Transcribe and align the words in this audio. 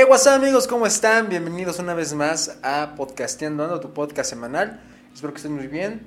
Hey, 0.00 0.04
what's 0.08 0.28
up 0.28 0.34
amigos, 0.34 0.68
¿cómo 0.68 0.86
están? 0.86 1.28
Bienvenidos 1.28 1.80
una 1.80 1.92
vez 1.92 2.14
más 2.14 2.56
a 2.62 2.94
Podcasteando 2.94 3.64
Ando, 3.64 3.80
tu 3.80 3.92
podcast 3.92 4.30
semanal. 4.30 4.80
Espero 5.12 5.32
que 5.32 5.38
estén 5.38 5.52
muy 5.52 5.66
bien. 5.66 6.02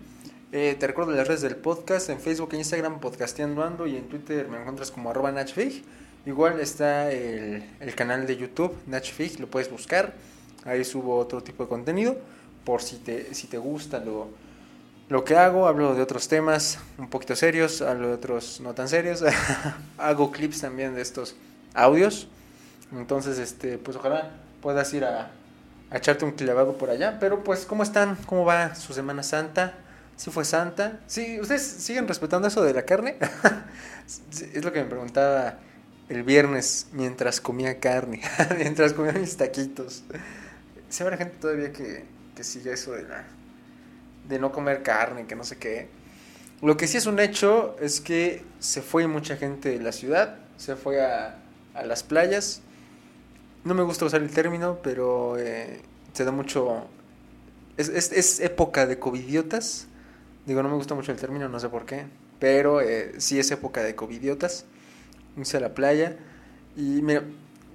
Eh, 0.54 0.78
te 0.80 0.88
recuerdo 0.88 1.12
las 1.12 1.28
redes 1.28 1.42
del 1.42 1.58
podcast, 1.58 2.10
en 2.10 2.22
Facebook 2.22 2.54
e 2.54 2.56
Instagram 2.56 3.02
Podcasteando 3.02 3.62
Ando 3.62 3.86
y 3.88 3.98
en 3.98 4.08
Twitter 4.08 4.48
me 4.48 4.60
encuentras 4.60 4.92
como 4.92 5.10
arroba 5.10 5.34
Nachfig. 5.34 5.84
Igual 6.26 6.62
está 6.62 7.12
el, 7.12 7.66
canal 7.94 8.26
de 8.26 8.38
YouTube 8.38 8.74
Nachfig, 8.88 9.38
lo 9.42 9.48
puedes 9.48 9.70
buscar. 9.70 10.14
Ahí 10.64 10.86
subo 10.86 11.18
otro 11.18 11.44
tipo 11.44 11.64
de 11.64 11.68
contenido 11.68 12.16
por 12.64 12.82
si 12.82 12.96
te, 12.96 13.34
si 13.34 13.48
te 13.48 13.58
gusta 13.58 14.00
lo, 14.00 14.30
lo 15.10 15.26
que 15.26 15.36
hago. 15.36 15.68
Hablo 15.68 15.96
de 15.96 16.02
otros 16.02 16.30
temas 16.30 16.80
un 16.98 17.10
poquito 17.10 17.36
serios, 17.36 17.82
hablo 17.82 18.08
de 18.08 18.14
otros 18.14 18.62
no 18.62 18.74
tan 18.74 18.88
serios. 18.88 19.22
hago 19.98 20.32
clips 20.32 20.62
también 20.62 20.96
de 20.96 21.02
estos 21.02 21.36
audios. 21.74 22.30
Entonces, 22.92 23.38
este, 23.40 23.78
pues 23.78 23.98
ojalá 23.98 24.32
puedas 24.62 24.94
ir 24.94 25.06
a, 25.06 25.32
a, 25.90 25.98
echarte 25.98 26.26
un 26.26 26.32
clavado 26.32 26.78
por 26.78 26.90
allá. 26.90 27.18
Pero 27.20 27.44
pues, 27.44 27.66
¿cómo 27.66 27.84
están? 27.84 28.16
¿Cómo 28.26 28.46
va 28.46 28.76
su 28.76 28.94
Semana 28.94 29.24
Santa? 29.24 29.74
¿Sí 30.22 30.30
fue 30.30 30.46
santa? 30.46 31.00
¿Sí? 31.08 31.40
¿Ustedes 31.40 31.64
siguen 31.64 32.08
respetando 32.08 32.48
eso 32.48 32.62
de 32.64 32.74
la 32.76 32.84
carne? 32.84 33.18
es 34.06 34.64
lo 34.64 34.72
que 34.72 34.84
me 34.84 34.88
preguntaba 34.88 35.58
el 36.10 36.22
viernes 36.22 36.88
mientras 36.92 37.42
comía 37.42 37.80
carne, 37.80 38.22
mientras 38.58 38.94
comía 38.94 39.14
mis 39.14 39.36
taquitos. 39.36 40.04
Si 40.90 41.02
habrá 41.02 41.18
gente 41.18 41.38
todavía 41.40 41.72
que, 41.72 42.06
que 42.36 42.44
sigue 42.44 42.74
eso 42.74 42.92
de 42.92 43.04
la 43.04 43.24
de 44.28 44.38
no 44.38 44.52
comer 44.52 44.84
carne, 44.84 45.26
que 45.26 45.36
no 45.36 45.44
sé 45.44 45.58
qué. 45.58 45.90
Lo 46.62 46.78
que 46.78 46.88
sí 46.88 46.98
es 46.98 47.08
un 47.08 47.20
hecho 47.20 47.76
es 47.82 48.00
que 48.00 48.44
se 48.60 48.82
fue 48.82 49.08
mucha 49.08 49.38
gente 49.38 49.70
de 49.70 49.80
la 49.80 49.92
ciudad, 49.92 50.38
se 50.58 50.76
fue 50.76 51.04
a, 51.04 51.40
a 51.74 51.86
las 51.86 52.04
playas, 52.04 52.62
no 53.64 53.74
me 53.74 53.84
gusta 53.84 54.06
usar 54.06 54.22
el 54.22 54.32
término, 54.32 54.80
pero 54.82 55.38
eh, 55.38 55.82
se 56.14 56.26
da 56.26 56.32
mucho... 56.32 56.88
Es, 57.78 57.90
es, 57.90 58.12
es, 58.12 58.40
época 58.40 58.86
de 58.86 59.00
covidiotas. 59.00 59.88
Digo, 60.46 60.62
no 60.64 60.70
me 60.70 60.76
gusta 60.76 60.96
mucho 60.96 61.12
el 61.12 61.18
término, 61.18 61.48
no 61.50 61.60
sé 61.60 61.70
por 61.70 61.86
qué. 61.86 62.06
Pero 62.40 62.82
eh, 62.82 63.14
sí 63.18 63.40
es 63.40 63.52
época 63.52 63.84
de 63.84 63.96
covidiotas. 63.96 64.66
Irse 65.38 65.58
a 65.58 65.60
la 65.60 65.74
playa. 65.74 66.18
Y 66.76 67.02
mira, 67.02 67.24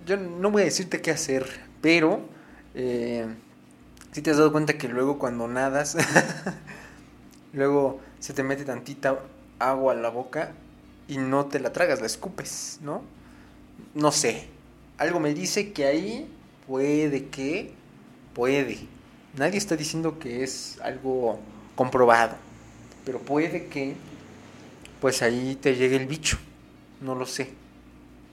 yo 0.06 0.16
no 0.16 0.50
voy 0.50 0.62
a 0.62 0.64
decirte 0.66 1.00
qué 1.00 1.10
hacer, 1.10 1.46
pero... 1.80 2.20
Eh, 2.74 3.26
si 4.16 4.22
te 4.22 4.30
has 4.30 4.38
dado 4.38 4.50
cuenta 4.50 4.78
que 4.78 4.88
luego 4.88 5.18
cuando 5.18 5.46
nadas, 5.46 5.94
luego 7.52 8.00
se 8.18 8.32
te 8.32 8.42
mete 8.42 8.64
tantita 8.64 9.18
agua 9.58 9.92
a 9.92 9.96
la 9.96 10.08
boca 10.08 10.52
y 11.06 11.18
no 11.18 11.44
te 11.44 11.60
la 11.60 11.74
tragas, 11.74 12.00
la 12.00 12.06
escupes, 12.06 12.78
¿no? 12.80 13.02
No 13.94 14.12
sé, 14.12 14.48
algo 14.98 15.20
me 15.20 15.34
dice 15.34 15.72
que 15.72 15.84
ahí 15.84 16.30
puede 16.66 17.26
que, 17.26 17.74
puede. 18.34 18.78
Nadie 19.36 19.58
está 19.58 19.76
diciendo 19.76 20.18
que 20.18 20.42
es 20.42 20.78
algo 20.82 21.38
comprobado, 21.74 22.36
pero 23.04 23.18
puede 23.18 23.66
que, 23.66 23.94
pues 25.00 25.22
ahí 25.22 25.58
te 25.60 25.76
llegue 25.76 25.96
el 25.96 26.06
bicho. 26.06 26.38
No 27.00 27.14
lo 27.14 27.26
sé. 27.26 27.50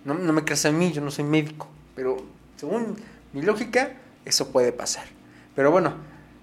No, 0.05 0.13
no 0.13 0.33
me 0.33 0.43
creas 0.43 0.65
a 0.65 0.71
mí, 0.71 0.91
yo 0.91 1.01
no 1.01 1.11
soy 1.11 1.25
médico, 1.25 1.67
pero 1.95 2.17
según 2.55 2.95
mi 3.33 3.41
lógica, 3.41 3.93
eso 4.25 4.51
puede 4.51 4.71
pasar. 4.71 5.05
Pero 5.55 5.71
bueno, 5.71 5.95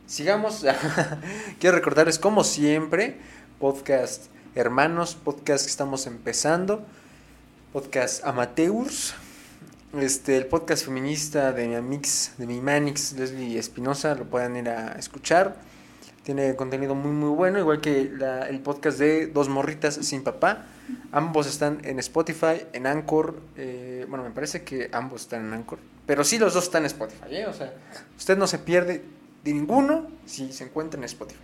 sigamos. 0.06 0.64
Quiero 1.58 1.76
recordarles, 1.76 2.18
como 2.18 2.44
siempre, 2.44 3.18
podcast 3.58 4.26
hermanos, 4.54 5.14
podcast 5.14 5.64
que 5.64 5.70
estamos 5.70 6.06
empezando, 6.06 6.84
podcast 7.72 8.24
amateurs 8.24 9.14
este, 9.98 10.36
el 10.36 10.46
podcast 10.46 10.84
feminista 10.84 11.52
de 11.52 11.66
mi 11.80 12.00
de 12.38 12.46
mi 12.46 12.60
manix, 12.60 13.12
Leslie 13.14 13.58
Espinosa, 13.58 14.14
lo 14.14 14.24
pueden 14.24 14.56
ir 14.56 14.68
a 14.68 14.92
escuchar. 14.92 15.56
Tiene 16.22 16.54
contenido 16.54 16.94
muy 16.94 17.10
muy 17.10 17.30
bueno, 17.30 17.58
igual 17.58 17.80
que 17.80 18.10
la, 18.16 18.48
el 18.48 18.60
podcast 18.60 18.98
de 18.98 19.26
Dos 19.26 19.48
Morritas 19.48 19.94
Sin 19.94 20.22
Papá. 20.22 20.66
Ambos 21.12 21.46
están 21.46 21.80
en 21.84 21.98
Spotify, 21.98 22.66
en 22.72 22.86
Anchor. 22.86 23.40
Eh, 23.56 24.06
bueno, 24.08 24.22
me 24.24 24.30
parece 24.30 24.62
que 24.62 24.90
ambos 24.92 25.22
están 25.22 25.46
en 25.46 25.54
Anchor. 25.54 25.78
Pero 26.06 26.22
sí 26.24 26.38
los 26.38 26.54
dos 26.54 26.64
están 26.64 26.82
en 26.82 26.86
Spotify, 26.86 27.36
¿eh? 27.36 27.46
O 27.46 27.52
sea, 27.52 27.72
usted 28.16 28.36
no 28.36 28.46
se 28.46 28.58
pierde 28.58 29.02
de 29.42 29.52
ninguno 29.52 30.08
si 30.26 30.52
se 30.52 30.64
encuentra 30.64 30.98
en 30.98 31.04
Spotify. 31.04 31.40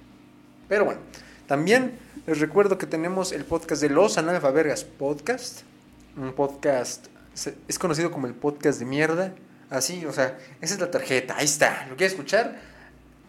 Pero 0.69 0.85
bueno, 0.85 1.01
también 1.47 1.99
les 2.27 2.39
recuerdo 2.41 2.79
que 2.79 2.87
tenemos 2.87 3.33
el 3.33 3.45
podcast 3.45 3.83
de 3.83 3.91
Los 3.91 4.19
Analfabergas 4.19 4.85
Podcast. 4.85 5.63
Un 6.17 6.33
podcast 6.33 7.07
es 7.69 7.79
conocido 7.79 8.11
como 8.11 8.27
el 8.27 8.35
podcast 8.35 8.79
de 8.79 8.85
mierda. 8.85 9.35
Así, 9.69 10.05
o 10.07 10.13
sea, 10.13 10.39
esa 10.61 10.75
es 10.75 10.81
la 10.81 10.91
tarjeta, 10.91 11.37
ahí 11.37 11.45
está. 11.45 11.87
¿Lo 11.89 11.97
quiere 11.97 12.13
escuchar? 12.13 12.61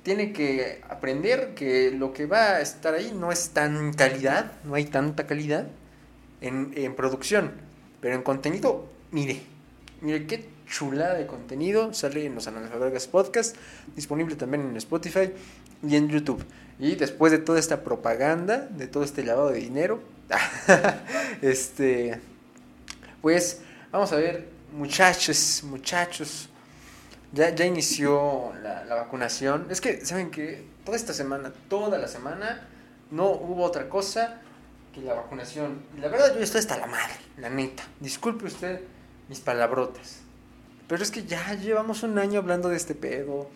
Tiene 0.03 0.31
que 0.31 0.81
aprender 0.87 1.53
que 1.55 1.91
lo 1.91 2.13
que 2.13 2.25
va 2.25 2.55
a 2.55 2.61
estar 2.61 2.93
ahí 2.93 3.11
no 3.13 3.31
es 3.31 3.49
tan 3.49 3.93
calidad, 3.93 4.53
no 4.63 4.75
hay 4.75 4.85
tanta 4.85 5.27
calidad 5.27 5.67
en, 6.41 6.71
en 6.75 6.95
producción. 6.95 7.51
Pero 7.99 8.15
en 8.15 8.21
contenido, 8.21 8.87
mire, 9.11 9.41
mire 10.01 10.25
qué 10.27 10.47
chulada 10.67 11.15
de 11.15 11.25
contenido 11.25 11.93
sale 11.93 12.25
en 12.25 12.35
los 12.35 12.47
Analfabergas 12.47 13.07
Podcast, 13.07 13.55
disponible 13.95 14.35
también 14.35 14.61
en 14.69 14.77
Spotify 14.77 15.31
y 15.85 15.95
en 15.95 16.09
YouTube. 16.09 16.43
Y 16.79 16.95
después 16.95 17.31
de 17.31 17.39
toda 17.39 17.59
esta 17.59 17.83
propaganda, 17.83 18.59
de 18.59 18.87
todo 18.87 19.03
este 19.03 19.23
lavado 19.23 19.49
de 19.49 19.59
dinero, 19.59 19.99
este, 21.41 22.19
pues 23.21 23.61
Vamos 23.97 24.11
a 24.11 24.17
ver, 24.17 24.47
muchachos, 24.73 25.63
muchachos. 25.63 26.49
Ya, 27.33 27.49
ya 27.49 27.65
inició 27.65 28.53
la, 28.61 28.85
la 28.85 28.93
vacunación. 28.93 29.65
Es 29.71 29.81
que, 29.81 30.05
¿saben 30.05 30.29
que 30.29 30.63
Toda 30.85 30.95
esta 30.95 31.13
semana, 31.13 31.51
toda 31.67 31.97
la 31.97 32.07
semana, 32.07 32.67
no 33.09 33.31
hubo 33.31 33.63
otra 33.63 33.89
cosa 33.89 34.39
que 34.93 35.01
la 35.01 35.15
vacunación. 35.15 35.81
La 35.99 36.09
verdad, 36.09 36.35
yo 36.35 36.41
estoy 36.41 36.59
hasta 36.59 36.77
la 36.77 36.85
madre, 36.85 37.15
la 37.37 37.49
neta. 37.49 37.81
Disculpe 37.99 38.45
usted 38.45 38.81
mis 39.29 39.39
palabrotas. 39.39 40.19
Pero 40.87 41.01
es 41.01 41.09
que 41.09 41.23
ya 41.23 41.55
llevamos 41.55 42.03
un 42.03 42.19
año 42.19 42.39
hablando 42.39 42.69
de 42.69 42.77
este 42.77 42.93
pedo. 42.93 43.49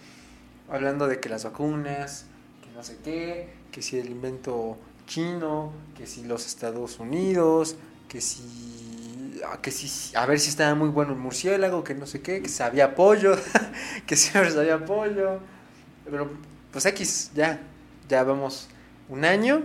Hablando 0.72 1.08
de 1.08 1.20
que 1.20 1.30
las 1.30 1.44
vacunas, 1.44 2.26
que 2.64 2.72
no 2.72 2.84
sé 2.84 2.98
qué, 3.04 3.54
que 3.72 3.84
si 3.84 4.00
el 4.00 4.10
invento 4.10 4.76
chino, 5.06 5.72
que 5.96 6.08
si 6.08 6.24
los 6.24 6.48
Estados 6.48 6.98
Unidos, 6.98 7.76
que 8.10 8.22
si 8.22 8.71
que 9.62 9.72
si, 9.72 10.16
a 10.16 10.26
ver 10.26 10.40
si 10.40 10.50
estaba 10.50 10.76
muy 10.76 10.90
bueno 10.90 11.14
el 11.14 11.20
murciélago, 11.20 11.84
que 11.84 11.96
no 11.96 12.06
sé 12.06 12.22
qué, 12.22 12.42
que 12.42 12.50
sabía 12.50 12.96
pollo, 12.96 13.36
que 14.06 14.16
siempre 14.16 14.52
sabía 14.52 14.84
pollo. 14.86 15.40
Pero 16.06 16.30
pues 16.72 16.86
X, 16.86 17.32
ya, 17.34 17.60
ya 18.08 18.24
vamos 18.24 18.70
un 19.10 19.26
año, 19.26 19.64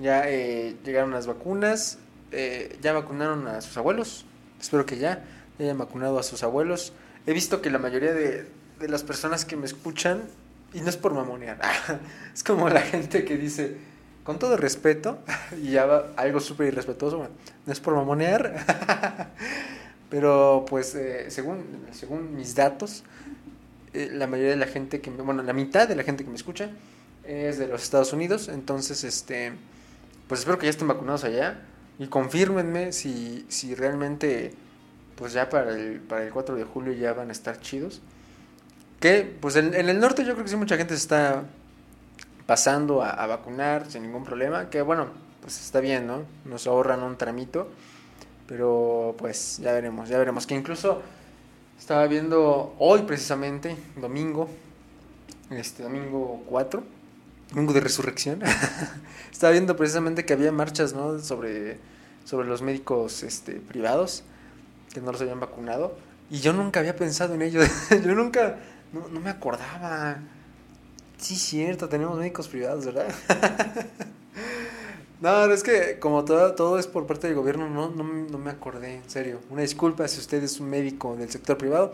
ya 0.00 0.28
eh, 0.28 0.76
llegaron 0.84 1.10
las 1.10 1.26
vacunas, 1.26 1.98
eh, 2.30 2.78
ya 2.80 2.92
vacunaron 2.92 3.46
a 3.46 3.60
sus 3.60 3.76
abuelos, 3.76 4.24
espero 4.60 4.86
que 4.86 4.96
ya, 4.96 5.24
ya 5.58 5.64
hayan 5.64 5.78
vacunado 5.78 6.18
a 6.18 6.22
sus 6.22 6.42
abuelos. 6.42 6.92
He 7.26 7.32
visto 7.32 7.60
que 7.60 7.70
la 7.70 7.78
mayoría 7.78 8.12
de, 8.12 8.48
de 8.78 8.88
las 8.88 9.02
personas 9.02 9.44
que 9.44 9.56
me 9.56 9.66
escuchan, 9.66 10.22
y 10.72 10.80
no 10.80 10.88
es 10.88 10.96
por 10.96 11.12
mamonear, 11.12 11.60
es 12.34 12.42
como 12.42 12.68
la 12.68 12.80
gente 12.80 13.24
que 13.24 13.36
dice, 13.36 13.76
con 14.24 14.38
todo 14.38 14.56
respeto, 14.56 15.18
y 15.62 15.72
ya 15.72 15.86
va 15.86 16.06
algo 16.16 16.40
súper 16.40 16.68
irrespetuoso, 16.68 17.28
no 17.66 17.72
es 17.72 17.80
por 17.80 17.94
mamonear, 17.94 19.30
pero 20.10 20.64
pues 20.68 20.94
eh, 20.94 21.30
según, 21.30 21.86
según 21.92 22.34
mis 22.36 22.54
datos, 22.54 23.04
eh, 23.94 24.10
la 24.12 24.26
mayoría 24.26 24.52
de 24.52 24.58
la 24.58 24.66
gente 24.66 25.00
que 25.00 25.10
me, 25.10 25.22
bueno, 25.22 25.42
la 25.42 25.52
mitad 25.52 25.88
de 25.88 25.96
la 25.96 26.02
gente 26.02 26.24
que 26.24 26.30
me 26.30 26.36
escucha 26.36 26.70
es 27.24 27.58
de 27.58 27.68
los 27.68 27.82
Estados 27.82 28.12
Unidos, 28.12 28.48
entonces 28.48 29.04
este, 29.04 29.52
pues 30.28 30.40
espero 30.40 30.58
que 30.58 30.66
ya 30.66 30.70
estén 30.70 30.88
vacunados 30.88 31.24
allá 31.24 31.60
y 31.98 32.06
confírmenme 32.06 32.92
si, 32.92 33.44
si 33.48 33.74
realmente 33.74 34.54
pues 35.16 35.34
ya 35.34 35.48
para 35.48 35.72
el, 35.72 36.00
para 36.00 36.24
el 36.24 36.32
4 36.32 36.56
de 36.56 36.64
julio 36.64 36.92
ya 36.92 37.12
van 37.12 37.28
a 37.28 37.32
estar 37.32 37.60
chidos. 37.60 38.00
Que 38.98 39.36
pues 39.40 39.56
en, 39.56 39.74
en 39.74 39.88
el 39.88 40.00
norte 40.00 40.24
yo 40.24 40.32
creo 40.32 40.44
que 40.44 40.50
sí 40.50 40.56
mucha 40.56 40.76
gente 40.76 40.94
se 40.94 41.02
está 41.02 41.44
pasando 42.52 43.02
a, 43.02 43.26
vacunar 43.26 43.90
sin 43.90 44.02
ningún 44.02 44.24
problema, 44.24 44.68
que 44.68 44.82
bueno, 44.82 45.06
pues 45.40 45.58
está 45.58 45.80
bien, 45.80 46.06
¿no? 46.06 46.24
Nos 46.44 46.66
ahorran 46.66 47.02
un 47.02 47.16
tramito, 47.16 47.70
pero 48.46 49.14
pues 49.16 49.56
ya 49.56 49.72
veremos, 49.72 50.10
ya 50.10 50.18
veremos, 50.18 50.46
que 50.46 50.54
incluso 50.54 51.00
estaba 51.78 52.06
viendo 52.06 52.74
hoy 52.78 53.04
precisamente, 53.04 53.74
domingo, 53.96 54.50
este 55.48 55.82
domingo 55.82 56.42
4, 56.44 56.82
domingo 57.54 57.72
de 57.72 57.80
resurrección, 57.80 58.42
estaba 59.32 59.52
viendo 59.52 59.74
precisamente 59.74 60.26
que 60.26 60.34
había 60.34 60.52
marchas, 60.52 60.92
¿no? 60.92 61.20
Sobre, 61.20 61.78
sobre 62.26 62.46
los 62.46 62.60
médicos 62.60 63.22
este, 63.22 63.54
privados 63.54 64.24
que 64.92 65.00
no 65.00 65.10
los 65.10 65.22
habían 65.22 65.40
vacunado, 65.40 65.96
y 66.28 66.40
yo 66.40 66.52
nunca 66.52 66.80
había 66.80 66.96
pensado 66.96 67.32
en 67.32 67.40
ello, 67.40 67.62
yo 67.90 68.14
nunca, 68.14 68.58
no, 68.92 69.08
no 69.08 69.20
me 69.20 69.30
acordaba. 69.30 70.18
Sí, 71.22 71.36
cierto, 71.36 71.88
tenemos 71.88 72.18
médicos 72.18 72.48
privados, 72.48 72.84
¿verdad? 72.84 73.06
no, 75.20 75.44
es 75.52 75.62
que 75.62 76.00
como 76.00 76.24
todo, 76.24 76.56
todo 76.56 76.80
es 76.80 76.88
por 76.88 77.06
parte 77.06 77.28
del 77.28 77.36
gobierno, 77.36 77.70
no, 77.70 77.90
no, 77.90 78.02
no 78.02 78.38
me 78.38 78.50
acordé, 78.50 78.96
en 78.96 79.08
serio. 79.08 79.38
Una 79.48 79.62
disculpa 79.62 80.08
si 80.08 80.18
usted 80.18 80.42
es 80.42 80.58
un 80.58 80.68
médico 80.68 81.14
del 81.14 81.30
sector 81.30 81.56
privado, 81.56 81.92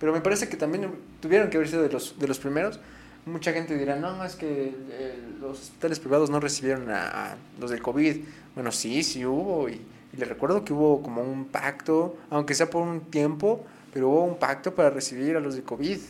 Pero 0.00 0.12
me 0.12 0.20
parece 0.20 0.48
que 0.48 0.56
también 0.56 0.90
tuvieron 1.20 1.50
que 1.50 1.56
haber 1.56 1.68
sido 1.68 1.84
de 1.84 1.88
los, 1.88 2.18
de 2.18 2.26
los 2.26 2.40
primeros. 2.40 2.80
Mucha 3.26 3.52
gente 3.52 3.78
dirá, 3.78 3.94
no, 3.94 4.24
es 4.24 4.34
que 4.34 4.74
eh, 4.90 5.20
los 5.40 5.60
hospitales 5.60 6.00
privados 6.00 6.28
no 6.28 6.40
recibieron 6.40 6.90
a, 6.90 7.36
los 7.60 7.70
del 7.70 7.80
COVID. 7.80 8.24
Bueno, 8.56 8.72
sí, 8.72 9.04
sí 9.04 9.24
hubo. 9.24 9.68
Y, 9.68 9.80
y 10.12 10.16
les 10.16 10.28
recuerdo 10.28 10.64
que 10.64 10.72
hubo 10.72 11.00
como 11.00 11.22
un 11.22 11.44
pacto, 11.44 12.16
aunque 12.28 12.54
sea 12.54 12.68
por 12.70 12.82
un 12.82 13.02
tiempo, 13.02 13.64
pero 13.92 14.08
hubo 14.08 14.24
un 14.24 14.36
pacto 14.36 14.74
para 14.74 14.90
recibir 14.90 15.36
a 15.36 15.40
los 15.40 15.54
de 15.54 15.62
COVID. 15.62 16.00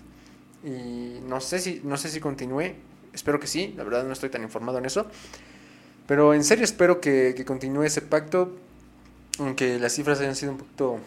Y 0.64 1.20
no 1.28 1.40
sé 1.40 1.58
si, 1.58 1.80
no 1.84 1.96
sé 1.96 2.08
si 2.08 2.20
continúe, 2.20 2.74
espero 3.12 3.38
que 3.38 3.46
sí, 3.46 3.74
la 3.76 3.84
verdad 3.84 4.04
no 4.04 4.12
estoy 4.12 4.30
tan 4.30 4.42
informado 4.42 4.78
en 4.78 4.86
eso. 4.86 5.06
Pero 6.06 6.34
en 6.34 6.44
serio 6.44 6.64
espero 6.64 7.00
que, 7.00 7.42
continúe 7.46 7.84
ese 7.84 8.02
pacto, 8.02 8.56
aunque 9.38 9.78
las 9.78 9.92
cifras 9.92 10.20
hayan 10.20 10.36
sido 10.36 10.52
un 10.52 10.58
poquito 10.58 10.98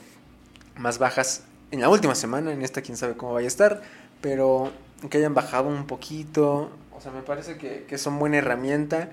más 0.77 0.99
bajas 0.99 1.43
en 1.71 1.81
la 1.81 1.89
última 1.89 2.15
semana, 2.15 2.51
en 2.51 2.61
esta 2.61 2.81
quién 2.81 2.97
sabe 2.97 3.15
cómo 3.15 3.33
vaya 3.33 3.45
a 3.45 3.47
estar, 3.47 3.81
pero 4.21 4.71
que 5.09 5.17
hayan 5.17 5.33
bajado 5.33 5.69
un 5.69 5.85
poquito, 5.85 6.71
o 6.95 7.01
sea, 7.01 7.11
me 7.11 7.21
parece 7.21 7.57
que, 7.57 7.85
que 7.87 7.97
son 7.97 8.17
buena 8.19 8.37
herramienta 8.37 9.09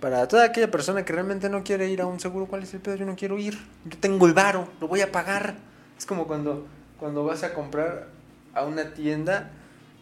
para 0.00 0.28
toda 0.28 0.44
aquella 0.44 0.70
persona 0.70 1.04
que 1.04 1.12
realmente 1.12 1.48
no 1.48 1.64
quiere 1.64 1.88
ir 1.88 2.02
a 2.02 2.06
un 2.06 2.20
seguro, 2.20 2.46
¿cuál 2.46 2.62
es 2.62 2.74
el 2.74 2.80
pedo? 2.80 2.96
Yo 2.96 3.06
no 3.06 3.16
quiero 3.16 3.38
ir, 3.38 3.58
yo 3.84 3.98
tengo 3.98 4.26
el 4.26 4.34
varo, 4.34 4.68
lo 4.80 4.88
voy 4.88 5.00
a 5.00 5.10
pagar. 5.10 5.56
Es 5.96 6.04
como 6.04 6.26
cuando, 6.26 6.66
cuando 6.98 7.24
vas 7.24 7.42
a 7.42 7.54
comprar 7.54 8.08
a 8.54 8.64
una 8.64 8.92
tienda, 8.92 9.50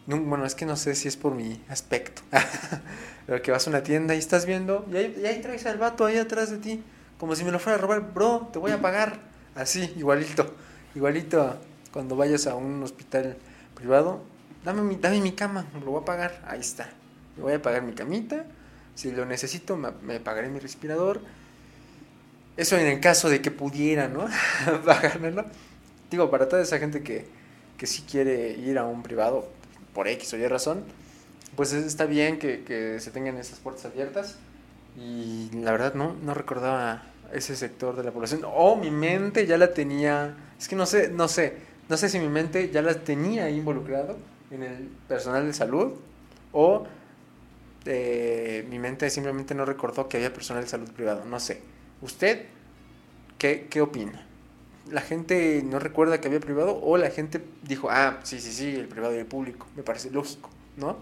bueno, 0.07 0.45
es 0.45 0.55
que 0.55 0.65
no 0.65 0.75
sé 0.75 0.95
si 0.95 1.07
es 1.07 1.17
por 1.17 1.33
mi 1.33 1.61
aspecto, 1.69 2.21
pero 3.25 3.41
que 3.41 3.51
vas 3.51 3.65
a 3.67 3.69
una 3.69 3.83
tienda 3.83 4.15
y 4.15 4.19
estás 4.19 4.45
viendo, 4.45 4.85
y 4.91 4.97
ahí, 5.25 5.39
traes 5.41 5.65
al 5.65 5.77
vato 5.77 6.05
ahí 6.05 6.17
atrás 6.17 6.51
de 6.51 6.57
ti, 6.57 6.83
como 7.17 7.35
si 7.35 7.43
me 7.43 7.51
lo 7.51 7.59
fuera 7.59 7.77
a 7.77 7.81
robar, 7.81 8.13
bro, 8.13 8.49
te 8.53 8.59
voy 8.59 8.71
a 8.71 8.81
pagar, 8.81 9.19
así, 9.55 9.93
igualito, 9.97 10.53
igualito 10.93 11.57
cuando 11.91 12.15
vayas 12.15 12.45
a 12.45 12.55
un 12.55 12.83
hospital 12.83 13.37
privado, 13.73 14.21
dame 14.63 14.81
mi, 14.81 14.95
dame 14.95 15.21
mi 15.21 15.31
cama, 15.31 15.65
lo 15.73 15.91
voy 15.91 16.01
a 16.01 16.05
pagar, 16.05 16.43
ahí 16.47 16.59
está, 16.59 16.89
me 17.37 17.43
voy 17.43 17.53
a 17.53 17.61
pagar 17.61 17.81
mi 17.81 17.93
camita, 17.93 18.45
si 18.95 19.11
lo 19.11 19.25
necesito, 19.25 19.75
me, 19.77 20.19
pagaré 20.21 20.49
mi 20.49 20.59
respirador. 20.59 21.19
Eso 22.55 22.77
en 22.77 22.87
el 22.87 23.01
caso 23.01 23.29
de 23.29 23.41
que 23.41 23.51
pudiera, 23.51 24.07
¿no? 24.07 24.27
Pagármelo. 24.85 25.45
Digo, 26.09 26.31
para 26.31 26.47
toda 26.47 26.61
esa 26.61 26.79
gente 26.79 27.03
que, 27.03 27.25
que 27.77 27.87
sí 27.87 28.05
quiere 28.09 28.51
ir 28.53 28.77
a 28.77 28.85
un 28.85 29.03
privado, 29.03 29.49
por 29.95 30.07
X 30.07 30.33
o 30.33 30.37
Y 30.37 30.47
razón, 30.47 30.83
pues 31.55 31.73
está 31.73 32.05
bien 32.05 32.37
que, 32.37 32.63
que 32.63 32.99
se 32.99 33.09
tengan 33.09 33.37
esas 33.37 33.57
puertas 33.57 33.85
abiertas. 33.85 34.37
Y 34.95 35.49
la 35.53 35.71
verdad 35.71 35.95
no, 35.95 36.13
no 36.23 36.35
recordaba 36.35 37.03
ese 37.33 37.55
sector 37.55 37.95
de 37.95 38.03
la 38.03 38.11
población. 38.11 38.41
O 38.45 38.75
mi 38.75 38.91
mente 38.91 39.47
ya 39.47 39.57
la 39.57 39.73
tenía, 39.73 40.35
es 40.59 40.67
que 40.67 40.75
no 40.75 40.85
sé, 40.85 41.09
no 41.09 41.27
sé, 41.27 41.57
no 41.89 41.97
sé 41.97 42.09
si 42.09 42.19
mi 42.19 42.29
mente 42.29 42.69
ya 42.69 42.81
la 42.81 42.93
tenía 42.93 43.49
involucrado 43.49 44.17
en 44.51 44.63
el 44.63 44.89
personal 45.07 45.45
de 45.45 45.53
salud 45.53 45.93
o 46.51 46.85
eh, 47.85 48.65
mi 48.69 48.79
mente 48.79 49.09
simplemente 49.09 49.53
no 49.55 49.65
recordó 49.65 50.07
que 50.07 50.17
había 50.17 50.33
personal 50.33 50.63
de 50.63 50.69
salud 50.69 50.89
privado. 50.91 51.25
No 51.25 51.39
sé. 51.39 51.61
¿Usted 52.01 52.45
qué, 53.37 53.67
qué 53.69 53.81
opina? 53.81 54.25
¿La 54.91 55.01
gente 55.01 55.63
no 55.63 55.79
recuerda 55.79 56.21
que 56.21 56.27
había 56.27 56.39
privado 56.39 56.79
o 56.81 56.97
la 56.97 57.09
gente 57.09 57.41
dijo, 57.63 57.89
ah, 57.89 58.19
sí, 58.23 58.39
sí, 58.39 58.51
sí, 58.51 58.75
el 58.75 58.87
privado 58.87 59.15
y 59.15 59.17
el 59.17 59.25
público? 59.25 59.67
Me 59.75 59.83
parece 59.83 60.11
lógico, 60.11 60.49
¿no? 60.77 60.97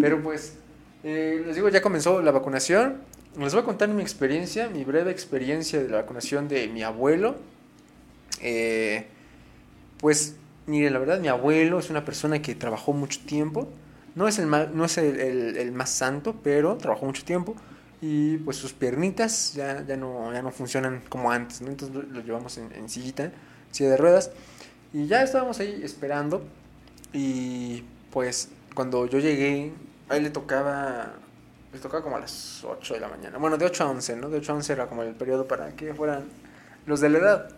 Pero 0.00 0.22
pues, 0.22 0.54
eh, 1.02 1.42
les 1.44 1.56
digo, 1.56 1.68
ya 1.68 1.82
comenzó 1.82 2.22
la 2.22 2.30
vacunación. 2.30 2.98
Les 3.38 3.52
voy 3.52 3.62
a 3.62 3.64
contar 3.64 3.88
mi 3.88 4.02
experiencia, 4.02 4.68
mi 4.68 4.84
breve 4.84 5.10
experiencia 5.10 5.82
de 5.82 5.88
la 5.88 5.98
vacunación 5.98 6.48
de 6.48 6.68
mi 6.68 6.82
abuelo. 6.82 7.36
Eh, 8.40 9.06
pues, 9.98 10.36
mire, 10.66 10.90
la 10.90 10.98
verdad, 10.98 11.20
mi 11.20 11.28
abuelo 11.28 11.78
es 11.78 11.90
una 11.90 12.04
persona 12.04 12.40
que 12.40 12.54
trabajó 12.54 12.92
mucho 12.92 13.20
tiempo 13.26 13.68
no 14.14 14.26
es, 14.26 14.38
el, 14.38 14.50
no 14.50 14.84
es 14.84 14.98
el, 14.98 15.72
más 15.72 15.90
santo, 15.90 16.34
pero 16.42 16.76
trabajó 16.76 17.06
mucho 17.06 17.24
tiempo 17.24 17.54
y 18.00 18.38
pues 18.38 18.56
sus 18.56 18.72
piernitas 18.72 19.54
ya, 19.54 19.84
ya, 19.86 19.96
no, 19.96 20.32
ya 20.32 20.42
no 20.42 20.50
funcionan 20.50 21.02
como 21.08 21.30
antes, 21.30 21.60
¿no? 21.60 21.68
Entonces 21.68 21.94
lo, 21.94 22.20
llevamos 22.22 22.56
en, 22.58 22.72
en, 22.72 22.88
sillita, 22.88 23.30
silla 23.70 23.90
de 23.90 23.96
ruedas 23.96 24.30
y 24.92 25.06
ya 25.06 25.22
estábamos 25.22 25.60
ahí 25.60 25.80
esperando 25.84 26.42
y 27.12 27.84
pues 28.10 28.48
cuando 28.74 29.06
yo 29.06 29.18
llegué, 29.18 29.72
ahí 30.08 30.22
le 30.22 30.30
tocaba, 30.30 31.12
le 31.72 31.78
tocaba 31.78 32.02
como 32.02 32.16
a 32.16 32.20
las 32.20 32.64
8 32.64 32.94
de 32.94 33.00
la 33.00 33.08
mañana, 33.08 33.38
bueno, 33.38 33.58
de 33.58 33.66
8 33.66 33.84
a 33.84 33.90
11, 33.90 34.16
¿no? 34.16 34.30
De 34.30 34.38
8 34.38 34.52
a 34.52 34.54
11 34.56 34.72
era 34.72 34.86
como 34.86 35.02
el 35.02 35.14
periodo 35.14 35.46
para 35.46 35.70
que 35.76 35.92
fueran 35.94 36.24
los 36.86 37.00
de 37.00 37.10
la 37.10 37.18
edad 37.18 37.50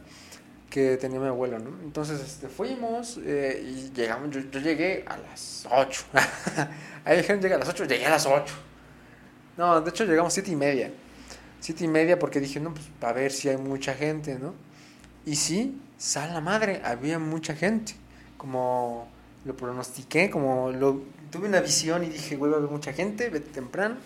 que 0.72 0.96
tenía 0.96 1.20
mi 1.20 1.26
abuelo, 1.26 1.58
¿no? 1.58 1.70
Entonces 1.82 2.20
este, 2.20 2.48
fuimos 2.48 3.18
eh, 3.22 3.62
y 3.62 3.92
llegamos, 3.92 4.30
yo, 4.30 4.40
llegué 4.58 5.04
a 5.06 5.18
las 5.18 5.68
8. 5.70 6.04
Ahí 7.04 7.18
dijeron 7.18 7.42
llega 7.42 7.56
a 7.56 7.58
las 7.58 7.68
8, 7.68 7.84
llegué 7.84 8.06
a 8.06 8.10
las 8.10 8.26
8. 8.26 8.54
No, 9.56 9.80
de 9.80 9.90
hecho 9.90 10.04
llegamos 10.04 10.32
7 10.32 10.50
y 10.50 10.56
media. 10.56 10.92
7 11.60 11.84
y 11.84 11.88
media 11.88 12.18
porque 12.18 12.40
dije, 12.40 12.60
no, 12.60 12.72
pues 12.74 12.86
para 13.00 13.12
ver 13.14 13.32
si 13.32 13.48
hay 13.48 13.56
mucha 13.56 13.94
gente, 13.94 14.38
¿no? 14.38 14.54
Y 15.24 15.36
sí, 15.36 15.80
sal 15.98 16.32
la 16.32 16.40
madre, 16.40 16.80
había 16.84 17.18
mucha 17.18 17.54
gente. 17.54 17.94
Como 18.36 19.08
lo 19.44 19.56
pronostiqué, 19.56 20.30
como 20.30 20.70
lo 20.72 21.02
tuve 21.30 21.48
una 21.48 21.60
visión 21.60 22.04
y 22.04 22.08
dije, 22.08 22.36
güey, 22.36 22.50
va 22.50 22.56
a 22.56 22.60
haber 22.60 22.70
mucha 22.70 22.92
gente, 22.92 23.30
vete 23.30 23.50
temprano. 23.50 23.96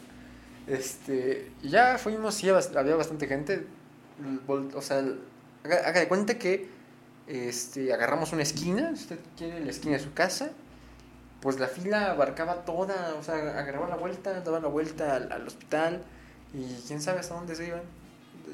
Este, 0.67 1.51
y 1.63 1.71
ya 1.71 1.97
fuimos, 1.99 2.35
sí, 2.35 2.49
había 2.49 2.97
bastante 2.97 3.27
gente. 3.27 3.67
O 4.75 4.83
sea, 4.83 5.03
Haga, 5.67 6.01
de 6.01 6.09
cuenta 6.09 6.39
que 6.39 6.69
este, 7.27 7.93
agarramos 7.93 8.33
una 8.33 8.43
esquina, 8.43 8.91
usted 8.93 9.19
quiere 9.37 9.65
la 9.65 9.71
esquina 9.71 9.97
de 9.97 10.03
su 10.03 10.13
casa, 10.13 10.51
pues 11.41 11.59
la 11.59 11.69
fila 11.69 12.11
abarcaba 12.11 12.65
toda, 12.65 13.15
o 13.19 13.23
sea, 13.23 13.35
agarraba 13.35 13.89
la 13.89 13.97
vuelta, 13.97 14.41
daba 14.41 14.61
la 14.61 14.69
vuelta 14.69 15.17
al, 15.17 15.47
hospital 15.47 16.03
y 16.55 16.65
quién 16.87 17.01
sabe 17.01 17.21
hasta 17.21 17.35
dónde 17.35 17.55
se 17.55 17.67
iban. 17.69 17.83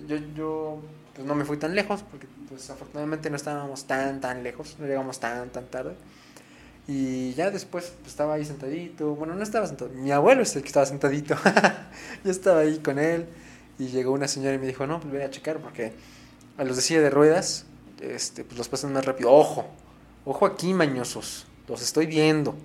Yo, 0.06 0.16
yo 0.34 0.82
pues 1.14 1.26
no 1.26 1.34
me 1.34 1.44
fui 1.44 1.56
tan 1.56 1.74
lejos, 1.74 2.02
porque 2.02 2.26
pues 2.48 2.68
afortunadamente 2.70 3.30
no 3.30 3.36
estábamos 3.36 3.84
tan, 3.84 4.20
tan 4.20 4.42
lejos, 4.42 4.76
no 4.78 4.86
llegamos 4.86 5.20
tan, 5.20 5.50
tan 5.50 5.66
tarde. 5.66 5.94
Y 6.88 7.32
ya 7.34 7.50
después 7.50 7.92
pues, 8.00 8.12
estaba 8.12 8.34
ahí 8.34 8.44
sentadito, 8.44 9.14
bueno, 9.14 9.34
no 9.34 9.42
estaba 9.42 9.66
sentado, 9.66 9.90
mi 9.90 10.10
abuelo 10.10 10.42
es 10.42 10.56
el 10.56 10.62
que 10.62 10.68
estaba 10.68 10.86
sentadito, 10.86 11.36
yo 12.24 12.30
estaba 12.30 12.60
ahí 12.60 12.78
con 12.78 12.98
él 12.98 13.26
y 13.78 13.86
llegó 13.88 14.12
una 14.12 14.26
señora 14.26 14.54
y 14.54 14.58
me 14.58 14.66
dijo, 14.66 14.86
no, 14.86 14.98
pues 14.98 15.12
voy 15.12 15.22
a 15.22 15.30
checar 15.30 15.58
porque 15.58 15.92
a 16.58 16.64
los 16.64 16.76
de 16.76 16.82
silla 16.82 17.00
de 17.00 17.10
ruedas, 17.10 17.66
este, 18.00 18.44
pues 18.44 18.58
los 18.58 18.68
pasan 18.68 18.92
más 18.92 19.04
rápido. 19.04 19.32
Ojo, 19.32 19.66
ojo 20.24 20.46
aquí, 20.46 20.74
mañosos. 20.74 21.46
Los 21.68 21.82
estoy 21.82 22.06
viendo, 22.06 22.56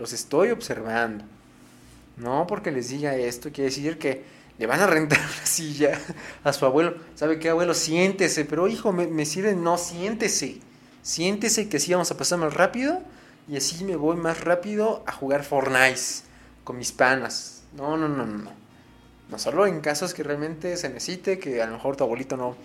los 0.00 0.12
estoy 0.12 0.50
observando. 0.50 1.24
No 2.16 2.46
porque 2.46 2.70
les 2.70 2.88
diga 2.88 3.14
esto, 3.14 3.50
quiere 3.52 3.70
decir 3.70 3.98
que 3.98 4.24
le 4.58 4.66
van 4.66 4.80
a 4.80 4.86
rentar 4.86 5.18
la 5.40 5.46
silla 5.46 5.98
a 6.44 6.52
su 6.52 6.66
abuelo. 6.66 6.94
¿Sabe 7.14 7.38
qué, 7.38 7.50
abuelo? 7.50 7.74
Siéntese. 7.74 8.44
Pero, 8.44 8.68
hijo, 8.68 8.92
me, 8.92 9.06
me 9.06 9.24
sirve. 9.24 9.54
No, 9.54 9.78
siéntese. 9.78 10.58
Siéntese 11.02 11.68
que 11.68 11.78
así 11.78 11.92
vamos 11.92 12.10
a 12.10 12.16
pasar 12.16 12.38
más 12.38 12.54
rápido. 12.54 13.00
Y 13.48 13.56
así 13.56 13.84
me 13.84 13.96
voy 13.96 14.16
más 14.16 14.42
rápido 14.42 15.02
a 15.06 15.12
jugar 15.12 15.44
Fortnite 15.44 16.00
con 16.64 16.76
mis 16.76 16.92
panas. 16.92 17.62
No, 17.72 17.96
no, 17.96 18.08
no, 18.08 18.26
no. 18.26 18.50
No 19.30 19.38
solo 19.38 19.66
en 19.66 19.80
casos 19.80 20.12
que 20.12 20.22
realmente 20.22 20.76
se 20.76 20.88
necesite, 20.88 21.38
que 21.38 21.62
a 21.62 21.66
lo 21.66 21.72
mejor 21.72 21.96
tu 21.96 22.04
abuelito 22.04 22.36
no, 22.36 22.56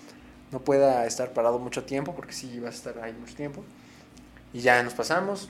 no 0.51 0.60
pueda 0.60 1.06
estar 1.06 1.32
parado 1.32 1.60
mucho 1.60 1.84
tiempo, 1.84 2.15
porque 2.15 2.34
sí 2.34 2.60
vas 2.60 2.75
a 2.75 2.77
estar 2.89 3.04
ahí 3.04 3.13
mucho 3.13 3.36
tiempo. 3.36 3.63
Y 4.54 4.62
ya 4.62 4.82
nos 4.84 4.94
pasamos. 4.94 5.50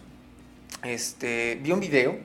Este, 0.83 1.59
vi 1.61 1.71
un 1.71 1.79
video 1.79 2.17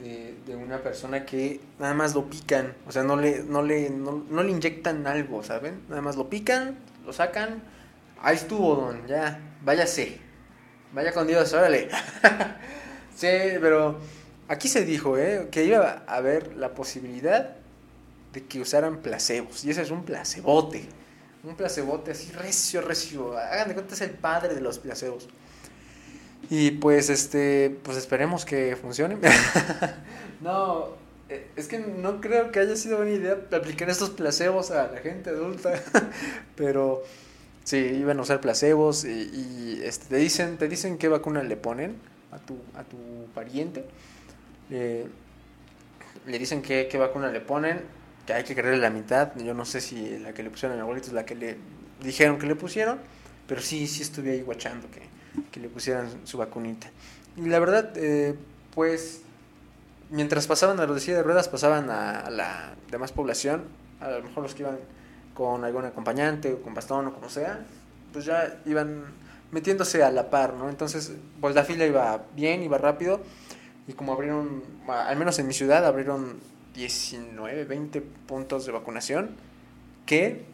de, 0.00 0.56
una 0.56 0.78
persona 0.78 1.24
que 1.24 1.60
nada 1.78 1.94
más 1.94 2.14
lo 2.14 2.28
pican, 2.28 2.74
o 2.86 2.92
sea, 2.92 3.02
no 3.02 3.16
le, 3.16 3.42
no, 3.42 3.62
le, 3.62 3.90
no, 3.90 4.42
le 4.42 4.50
inyectan 4.50 5.06
algo, 5.06 5.42
¿saben? 5.42 5.82
Nada 5.88 6.02
más 6.02 6.16
lo 6.16 6.28
pican, 6.28 6.78
lo 7.04 7.12
sacan, 7.12 7.62
ahí 8.22 8.36
estuvo, 8.36 8.76
don, 8.76 9.06
ya, 9.06 9.40
váyase, 9.62 10.18
vaya 10.92 11.12
con 11.12 11.26
Dios, 11.26 11.52
órale. 11.52 11.88
sí, 13.16 13.28
pero 13.60 13.98
aquí 14.48 14.68
se 14.68 14.84
dijo, 14.84 15.18
¿eh? 15.18 15.48
Que 15.50 15.64
iba 15.64 16.04
a 16.06 16.16
haber 16.16 16.56
la 16.56 16.74
posibilidad 16.74 17.56
de 18.32 18.44
que 18.44 18.60
usaran 18.60 18.98
placebos, 18.98 19.64
y 19.64 19.70
ese 19.70 19.82
es 19.82 19.90
un 19.90 20.04
placebote 20.04 20.88
un 21.44 21.56
placebote 21.56 22.10
así 22.10 22.32
recio, 22.32 22.80
recio. 22.80 23.36
Hagan 23.36 23.68
de 23.68 23.74
cuenta, 23.74 23.94
es 23.94 24.00
el 24.00 24.10
padre 24.10 24.54
de 24.54 24.60
los 24.60 24.78
placebos. 24.78 25.28
Y 26.50 26.72
pues, 26.72 27.10
este, 27.10 27.76
pues 27.82 27.96
esperemos 27.96 28.44
que 28.44 28.76
funcione. 28.76 29.18
no, 30.40 30.88
eh, 31.28 31.46
es 31.56 31.68
que 31.68 31.78
no 31.78 32.20
creo 32.20 32.50
que 32.50 32.60
haya 32.60 32.74
sido 32.76 32.96
buena 32.96 33.12
idea 33.12 33.38
aplicar 33.52 33.90
estos 33.90 34.10
placebos 34.10 34.70
a 34.70 34.90
la 34.90 34.98
gente 34.98 35.30
adulta. 35.30 35.74
Pero 36.56 37.02
sí, 37.64 37.76
iban 37.76 38.18
a 38.18 38.22
usar 38.22 38.40
placebos 38.40 39.04
y, 39.04 39.80
este, 39.84 40.06
te, 40.06 40.16
dicen, 40.16 40.56
te 40.56 40.68
dicen 40.68 40.96
qué 40.96 41.08
vacuna 41.08 41.42
le 41.42 41.56
ponen 41.56 41.96
a 42.32 42.38
tu, 42.38 42.56
a 42.74 42.84
tu 42.84 42.96
pariente. 43.34 43.84
le 44.70 45.08
dicen 46.38 46.62
qué, 46.62 46.88
qué 46.90 46.98
vacuna 46.98 47.30
le 47.30 47.40
ponen 47.40 47.82
que 48.26 48.32
hay 48.32 48.44
que 48.44 48.54
creerle 48.54 48.80
la 48.80 48.90
mitad. 48.90 49.32
Yo 49.36 49.52
no 49.52 49.66
sé 49.66 49.82
si 49.82 50.18
la 50.18 50.32
que 50.32 50.42
le 50.42 50.50
pusieron 50.50 50.72
a 50.72 50.76
mi 50.76 50.82
abuelito 50.82 51.08
es 51.08 51.12
la 51.12 51.26
que 51.26 51.34
le 51.34 51.56
dijeron 52.02 52.38
que 52.38 52.46
le 52.46 52.54
pusieron, 52.56 52.98
pero 53.46 53.60
sí, 53.60 53.86
sí 53.86 54.02
estuve 54.02 54.32
ahí 54.32 54.42
guachando 54.42 54.90
que 54.90 55.00
que 55.50 55.60
le 55.60 55.68
pusieran 55.68 56.08
su 56.24 56.38
vacunita. 56.38 56.90
Y 57.36 57.42
la 57.42 57.58
verdad, 57.58 57.92
eh, 57.96 58.34
pues, 58.74 59.22
mientras 60.10 60.46
pasaban 60.46 60.80
a 60.80 60.86
los 60.86 60.96
de 60.96 61.00
silla 61.00 61.16
de 61.18 61.22
ruedas, 61.22 61.48
pasaban 61.48 61.90
a 61.90 62.30
la 62.30 62.74
demás 62.90 63.12
población, 63.12 63.64
a 64.00 64.10
lo 64.10 64.22
mejor 64.22 64.42
los 64.42 64.54
que 64.54 64.62
iban 64.62 64.78
con 65.34 65.64
algún 65.64 65.84
acompañante 65.84 66.52
o 66.52 66.62
con 66.62 66.74
bastón 66.74 67.06
o 67.06 67.14
como 67.14 67.28
sea, 67.28 67.64
pues 68.12 68.24
ya 68.24 68.60
iban 68.66 69.04
metiéndose 69.52 70.02
a 70.02 70.10
la 70.10 70.30
par, 70.30 70.54
¿no? 70.54 70.68
Entonces, 70.68 71.12
pues 71.40 71.54
la 71.54 71.64
fila 71.64 71.86
iba 71.86 72.24
bien, 72.34 72.62
iba 72.62 72.78
rápido, 72.78 73.20
y 73.86 73.92
como 73.92 74.12
abrieron, 74.12 74.62
al 74.88 75.16
menos 75.16 75.38
en 75.38 75.46
mi 75.46 75.54
ciudad, 75.54 75.86
abrieron 75.86 76.40
19, 76.74 77.64
20 77.64 78.00
puntos 78.00 78.66
de 78.66 78.72
vacunación, 78.72 79.30
que 80.06 80.44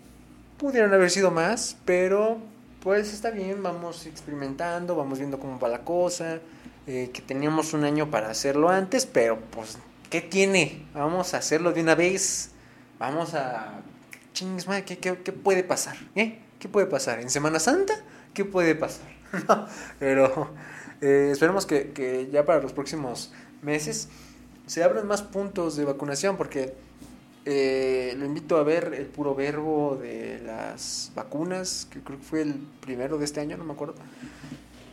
pudieron 0.59 0.93
haber 0.93 1.11
sido 1.11 1.31
más, 1.31 1.77
pero 1.85 2.39
pues 2.85 3.15
está 3.15 3.31
bien, 3.31 3.63
vamos 3.63 4.05
experimentando, 4.05 4.95
vamos 4.95 5.19
viendo 5.19 5.41
cómo 5.41 5.59
va 5.59 5.69
la 5.69 5.81
cosa, 5.81 6.41
eh, 6.87 7.09
que 7.15 7.23
teníamos 7.23 7.73
un 7.73 7.83
año 7.83 8.11
para 8.11 8.29
hacerlo 8.29 8.69
antes, 8.69 9.07
pero 9.07 9.41
pues, 9.41 9.79
¿qué 10.11 10.21
tiene? 10.21 10.87
Vamos 10.93 11.33
a 11.33 11.39
hacerlo 11.39 11.73
de 11.73 11.81
una 11.81 11.95
vez, 11.95 12.51
vamos 12.99 13.33
a... 13.33 13.81
Chingos, 14.35 14.67
¿qué, 14.85 14.99
qué, 14.99 15.17
qué 15.17 15.33
puede 15.33 15.65
pasar? 15.65 15.97
¿Eh? 16.15 16.41
¿Qué 16.59 16.69
puede 16.69 16.87
pasar? 16.87 17.21
¿En 17.21 17.31
Semana 17.31 17.59
Santa? 17.59 17.95
¿Qué 18.35 18.45
puede 18.45 18.75
pasar? 18.75 19.07
pero 19.99 20.51
eh, 21.01 21.31
esperemos 21.33 21.65
que, 21.65 21.93
que 21.93 22.29
ya 22.31 22.45
para 22.45 22.61
los 22.61 22.75
próximos 22.75 23.33
meses 23.63 24.11
se 24.67 24.85
abran 24.85 25.07
más 25.07 25.23
puntos 25.23 25.77
de 25.77 25.87
vacunación 25.87 26.37
porque 26.37 26.75
eh, 27.47 28.15
lo 28.17 28.25
invito 28.25 28.57
a 28.57 28.63
ver 28.63 28.95
el 28.97 29.07
puro 29.07 29.35
verbo 29.35 29.99
de 30.01 30.41
las 30.45 31.13
vacunas, 31.15 31.87
que 31.91 32.01
creo 32.01 32.19
que 32.19 32.25
fue 32.25 32.43
el 32.43 32.55
primero 32.81 33.19
de 33.19 33.25
este 33.25 33.41
año, 33.41 33.57
no 33.57 33.65
me 33.65 33.73
acuerdo. 33.73 33.95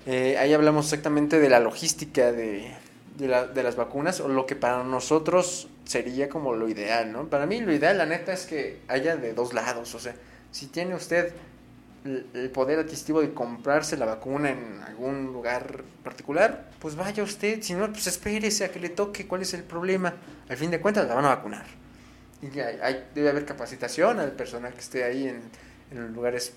Eh, 0.06 0.38
ahí 0.38 0.54
hablamos 0.54 0.86
exactamente 0.86 1.40
de 1.40 1.50
la 1.50 1.60
logística 1.60 2.32
de, 2.32 2.72
de, 3.18 3.28
la, 3.28 3.48
de, 3.48 3.64
las 3.64 3.76
vacunas, 3.76 4.20
o 4.20 4.28
lo 4.28 4.46
que 4.46 4.56
para 4.56 4.84
nosotros 4.84 5.70
sería 5.86 6.28
como 6.28 6.54
lo 6.54 6.68
ideal, 6.68 7.12
¿no? 7.12 7.30
Para 7.30 7.46
mí 7.46 7.62
lo 7.62 7.74
ideal, 7.74 7.98
la 7.98 8.06
neta, 8.06 8.34
es 8.34 8.46
que 8.46 8.80
haya 8.88 9.16
de 9.16 9.34
dos 9.34 9.54
lados, 9.54 9.96
o 9.96 10.00
sea, 10.00 10.16
si 10.52 10.68
tiene 10.68 10.96
usted 10.96 11.34
el 12.04 12.50
poder 12.50 12.80
adquisitivo 12.80 13.22
de 13.22 13.34
comprarse 13.34 13.96
la 13.96 14.06
vacuna 14.06 14.50
en 14.50 14.82
algún 14.88 15.28
lugar 15.28 15.84
particular, 16.04 16.72
pues 16.80 16.96
vaya 16.96 17.24
usted, 17.24 17.62
si 17.62 17.76
no, 17.76 17.88
pues 17.92 18.08
espérese 18.08 18.66
a 18.66 18.72
que 18.72 18.80
le 18.80 18.90
toque, 18.90 19.28
¿cuál 19.28 19.44
es 19.44 19.54
el 19.54 19.64
problema? 19.64 20.16
Al 20.50 20.58
fin 20.58 20.72
de 20.72 20.82
cuentas 20.82 21.08
la 21.08 21.14
van 21.14 21.26
a 21.26 21.30
vacunar. 21.30 21.81
Y 22.42 22.60
hay, 22.60 23.08
debe 23.14 23.30
haber 23.30 23.46
capacitación 23.46 24.20
al 24.20 24.32
personal 24.32 24.74
que 24.74 24.80
esté 24.80 25.04
ahí 25.04 25.28
en, 25.28 26.14
lugares 26.14 26.54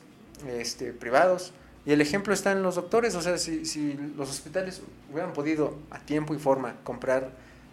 este, 0.48 0.92
privados. 0.92 1.52
Y 1.84 1.92
el 1.92 2.00
ejemplo 2.00 2.32
está 2.32 2.52
en 2.52 2.62
los 2.62 2.76
doctores, 2.76 3.14
o 3.14 3.20
sea, 3.20 3.36
si, 3.36 3.94
los 4.16 4.30
hospitales 4.30 4.80
hubieran 5.12 5.34
podido 5.34 5.76
a 5.90 5.98
tiempo 5.98 6.34
y 6.34 6.38
forma 6.38 6.76
comprar 6.82 7.32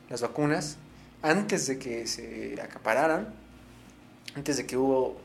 las 0.09 0.21
vacunas 0.21 0.77
antes 1.21 1.67
de 1.67 1.79
que 1.79 2.07
se 2.07 2.59
acapararan, 2.61 3.33
antes 4.35 4.57
de 4.57 4.65
que 4.65 4.75
hubo 4.75 5.17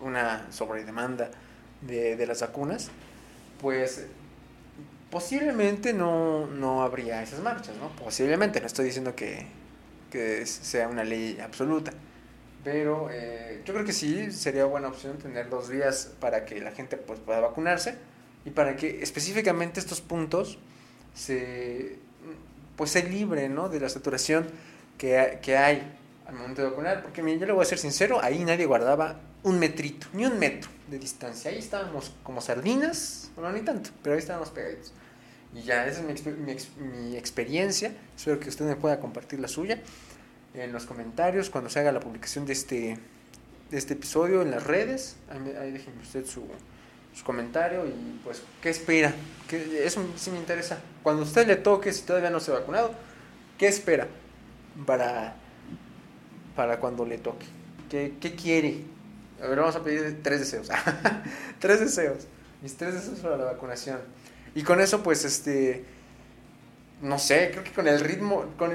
una 0.00 0.46
sobredemanda 0.52 1.30
de, 1.80 2.22
las 2.26 2.42
vacunas, 2.42 2.90
pues 3.60 4.04
posiblemente 5.10 5.94
no, 5.94 6.46
no 6.46 6.82
habría 6.82 7.22
esas 7.22 7.40
marchas, 7.40 7.76
¿no? 7.76 7.88
Posiblemente, 7.96 8.60
no 8.60 8.66
estoy 8.66 8.86
diciendo 8.86 9.14
que 9.14 9.46
sea 10.44 10.88
una 10.88 11.04
ley 11.04 11.38
absoluta. 11.40 11.92
Pero 12.64 13.10
eh, 13.12 13.60
yo 13.66 13.74
creo 13.74 13.84
que 13.84 13.92
sí 13.92 14.32
sería 14.32 14.64
buena 14.64 14.88
opción 14.88 15.18
tener 15.18 15.50
dos 15.50 15.68
días 15.68 16.14
para 16.18 16.46
que 16.46 16.60
la 16.60 16.72
gente 16.72 16.96
pues, 16.96 17.20
pueda 17.20 17.40
vacunarse 17.40 17.96
y 18.46 18.50
para 18.50 18.74
que 18.74 19.02
específicamente 19.02 19.80
estos 19.80 20.00
puntos 20.00 20.58
se, 21.14 21.98
pues, 22.76 22.90
se 22.90 23.08
libren 23.08 23.54
¿no? 23.54 23.68
de 23.68 23.80
la 23.80 23.90
saturación 23.90 24.46
que, 24.96 25.38
que 25.42 25.58
hay 25.58 25.92
al 26.26 26.34
momento 26.34 26.62
de 26.62 26.70
vacunar. 26.70 27.02
Porque 27.02 27.22
miren, 27.22 27.38
yo 27.38 27.46
le 27.46 27.52
voy 27.52 27.62
a 27.62 27.66
ser 27.66 27.78
sincero, 27.78 28.18
ahí 28.22 28.42
nadie 28.44 28.64
guardaba 28.64 29.20
un 29.42 29.58
metrito, 29.58 30.06
ni 30.14 30.24
un 30.24 30.38
metro 30.38 30.70
de 30.88 30.98
distancia. 30.98 31.50
Ahí 31.50 31.58
estábamos 31.58 32.14
como 32.22 32.40
sardinas, 32.40 33.30
bueno, 33.36 33.52
ni 33.52 33.60
tanto, 33.60 33.90
pero 34.02 34.14
ahí 34.14 34.20
estábamos 34.20 34.48
pegaditos. 34.48 34.94
Y 35.54 35.62
ya, 35.62 35.86
esa 35.86 36.00
es 36.00 36.24
mi, 36.24 36.32
mi, 36.32 36.56
mi 36.88 37.16
experiencia. 37.16 37.92
Espero 38.16 38.40
que 38.40 38.48
usted 38.48 38.64
me 38.64 38.74
pueda 38.74 38.98
compartir 38.98 39.38
la 39.38 39.48
suya 39.48 39.80
en 40.54 40.72
los 40.72 40.86
comentarios 40.86 41.50
cuando 41.50 41.68
se 41.68 41.80
haga 41.80 41.92
la 41.92 42.00
publicación 42.00 42.46
de 42.46 42.52
este, 42.52 42.98
de 43.70 43.78
este 43.78 43.94
episodio 43.94 44.42
en 44.42 44.50
las 44.50 44.64
redes. 44.64 45.16
Ahí, 45.30 45.54
ahí 45.60 45.72
déjenme 45.72 46.02
usted 46.02 46.24
su, 46.26 46.46
su, 47.14 47.24
comentario 47.24 47.86
y 47.86 48.20
pues 48.24 48.42
qué 48.62 48.70
espera. 48.70 49.12
Que 49.48 49.84
eso 49.84 50.04
sí 50.16 50.30
me 50.30 50.38
interesa. 50.38 50.78
Cuando 51.02 51.22
usted 51.22 51.46
le 51.46 51.56
toque, 51.56 51.92
si 51.92 52.02
todavía 52.02 52.30
no 52.30 52.40
se 52.40 52.52
ha 52.52 52.54
vacunado, 52.54 52.92
¿qué 53.58 53.66
espera 53.66 54.06
para, 54.86 55.36
para 56.56 56.78
cuando 56.78 57.04
le 57.04 57.18
toque? 57.18 57.46
¿Qué, 57.90 58.14
qué 58.20 58.34
quiere? 58.34 58.82
A 59.42 59.48
ver, 59.48 59.58
vamos 59.58 59.76
a 59.76 59.82
pedir 59.82 60.22
tres 60.22 60.40
deseos. 60.40 60.68
tres 61.58 61.80
deseos. 61.80 62.26
Mis 62.62 62.76
tres 62.76 62.94
deseos 62.94 63.18
para 63.18 63.36
la 63.36 63.44
vacunación. 63.44 63.98
Y 64.54 64.62
con 64.62 64.80
eso, 64.80 65.02
pues, 65.02 65.24
este, 65.24 65.84
no 67.02 67.18
sé, 67.18 67.50
creo 67.50 67.64
que 67.64 67.72
con 67.72 67.88
el 67.88 68.00
ritmo, 68.00 68.46
con, 68.56 68.72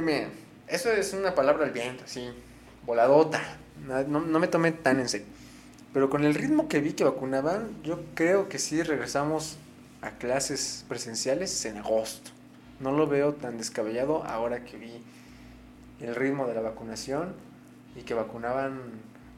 eso 0.69 0.91
es 0.91 1.13
una 1.13 1.35
palabra 1.35 1.65
al 1.65 1.71
viento, 1.71 2.03
así, 2.05 2.29
voladota. 2.85 3.41
No, 3.88 4.03
no, 4.19 4.39
me 4.39 4.47
tomé 4.47 4.71
tan 4.71 4.99
en 4.99 5.09
serio. 5.09 5.27
Pero 5.93 6.09
con 6.09 6.23
el 6.23 6.35
ritmo 6.35 6.67
que 6.67 6.79
vi 6.79 6.93
que 6.93 7.03
vacunaban, 7.03 7.81
yo 7.83 7.99
creo 8.13 8.49
que 8.49 8.59
sí 8.59 8.83
regresamos 8.83 9.57
a 10.01 10.11
clases 10.11 10.85
presenciales 10.88 11.65
en 11.65 11.77
agosto. 11.77 12.31
No 12.79 12.91
lo 12.91 13.07
veo 13.07 13.33
tan 13.33 13.57
descabellado 13.57 14.23
ahora 14.23 14.63
que 14.63 14.77
vi 14.77 15.01
el 16.01 16.15
ritmo 16.15 16.47
de 16.47 16.53
la 16.53 16.61
vacunación 16.61 17.33
y 17.95 18.03
que 18.03 18.13
vacunaban. 18.13 18.79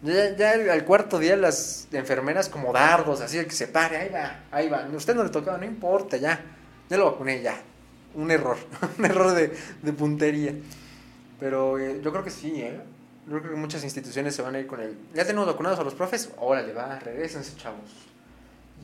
Ya, 0.04 0.36
ya 0.36 0.52
al 0.52 0.84
cuarto 0.84 1.20
día 1.20 1.38
las 1.38 1.88
enfermeras 1.92 2.50
como 2.50 2.74
dardos, 2.74 3.22
así 3.22 3.38
el 3.38 3.46
que 3.46 3.56
se 3.56 3.68
pare, 3.68 3.98
ahí 3.98 4.10
va, 4.10 4.44
ahí 4.52 4.68
va. 4.68 4.88
Usted 4.94 5.16
no 5.16 5.24
le 5.24 5.30
tocaba, 5.30 5.58
no 5.58 5.66
importa, 5.66 6.18
ya. 6.18 6.42
Ya 6.90 6.98
lo 6.98 7.12
vacuné, 7.12 7.42
ya. 7.42 7.56
Un 8.16 8.30
error, 8.32 8.58
un 8.98 9.06
error 9.06 9.34
de, 9.34 9.56
de 9.82 9.94
puntería. 9.94 10.56
Pero 11.42 11.80
eh, 11.80 12.00
yo 12.04 12.12
creo 12.12 12.24
que 12.24 12.30
sí, 12.30 12.62
¿eh? 12.62 12.80
Yo 13.28 13.40
creo 13.40 13.54
que 13.54 13.58
muchas 13.58 13.84
instituciones 13.84 14.36
se 14.36 14.44
van 14.44 14.54
a 14.54 14.60
ir 14.60 14.68
con 14.68 14.80
el... 14.80 14.96
Ya 15.16 15.26
tenemos 15.26 15.48
vacunados 15.48 15.80
a 15.80 15.84
los 15.84 15.96
profes, 15.96 16.30
órale, 16.38 16.72
va, 16.72 17.00
regresense, 17.00 17.58
chavos. 17.58 17.90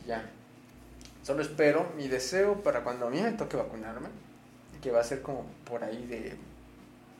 Ya. 0.08 0.28
Solo 1.22 1.44
espero, 1.44 1.92
mi 1.96 2.08
deseo 2.08 2.64
para 2.64 2.84
cuando 2.84 3.06
a 3.06 3.10
mí 3.12 3.22
me 3.22 3.32
toque 3.34 3.58
vacunarme, 3.58 4.08
que 4.82 4.90
va 4.90 5.02
a 5.02 5.04
ser 5.04 5.22
como 5.22 5.46
por 5.70 5.84
ahí 5.84 6.08
de 6.08 6.36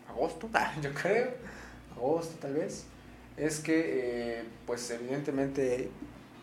agosto, 0.10 0.50
ah, 0.56 0.74
yo 0.82 0.92
creo, 0.96 1.30
agosto 1.96 2.36
tal 2.42 2.56
vez, 2.56 2.86
es 3.38 3.60
que, 3.60 4.40
eh, 4.40 4.44
pues 4.66 4.90
evidentemente, 4.90 5.92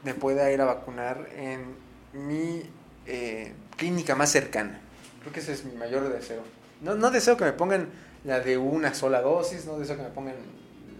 me 0.05 0.15
pueda 0.15 0.53
ir 0.53 0.61
a 0.61 0.67
vacunar 0.67 1.29
en 1.37 1.75
mi 2.13 2.63
eh, 3.07 3.55
clínica 3.77 4.15
más 4.15 4.31
cercana. 4.31 4.81
Creo 5.21 5.33
que 5.33 5.41
ese 5.41 5.53
es 5.53 5.65
mi 5.65 5.75
mayor 5.75 6.13
deseo. 6.13 6.43
No, 6.81 6.95
no 6.95 7.11
deseo 7.11 7.37
que 7.37 7.45
me 7.45 7.53
pongan 7.53 7.89
la 8.25 8.41
de 8.41 8.57
una 8.57 8.95
sola 8.95 9.21
dosis, 9.21 9.67
no 9.67 9.79
deseo 9.79 9.97
que 9.97 10.03
me 10.03 10.09
pongan 10.09 10.35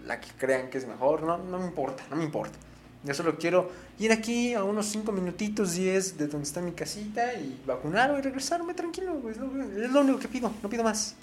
la 0.05 0.21
que 0.21 0.29
crean 0.37 0.69
que 0.69 0.77
es 0.77 0.87
mejor, 0.87 1.23
no, 1.23 1.37
no 1.37 1.59
me 1.59 1.65
importa, 1.65 2.03
no 2.09 2.15
me 2.15 2.23
importa. 2.23 2.57
Yo 3.03 3.13
solo 3.13 3.37
quiero 3.37 3.71
ir 3.99 4.11
aquí 4.11 4.53
a 4.53 4.63
unos 4.63 4.87
5 4.87 5.11
minutitos, 5.11 5.73
10 5.73 6.17
de 6.17 6.27
donde 6.27 6.47
está 6.47 6.61
mi 6.61 6.71
casita 6.71 7.33
y 7.33 7.61
vacunarme 7.65 8.19
y 8.19 8.21
regresarme 8.21 8.73
tranquilo, 8.73 9.19
pues, 9.21 9.37
es 9.37 9.91
lo 9.91 10.01
único 10.01 10.19
que 10.19 10.27
pido, 10.27 10.51
no 10.61 10.69
pido 10.69 10.83
más. 10.83 11.15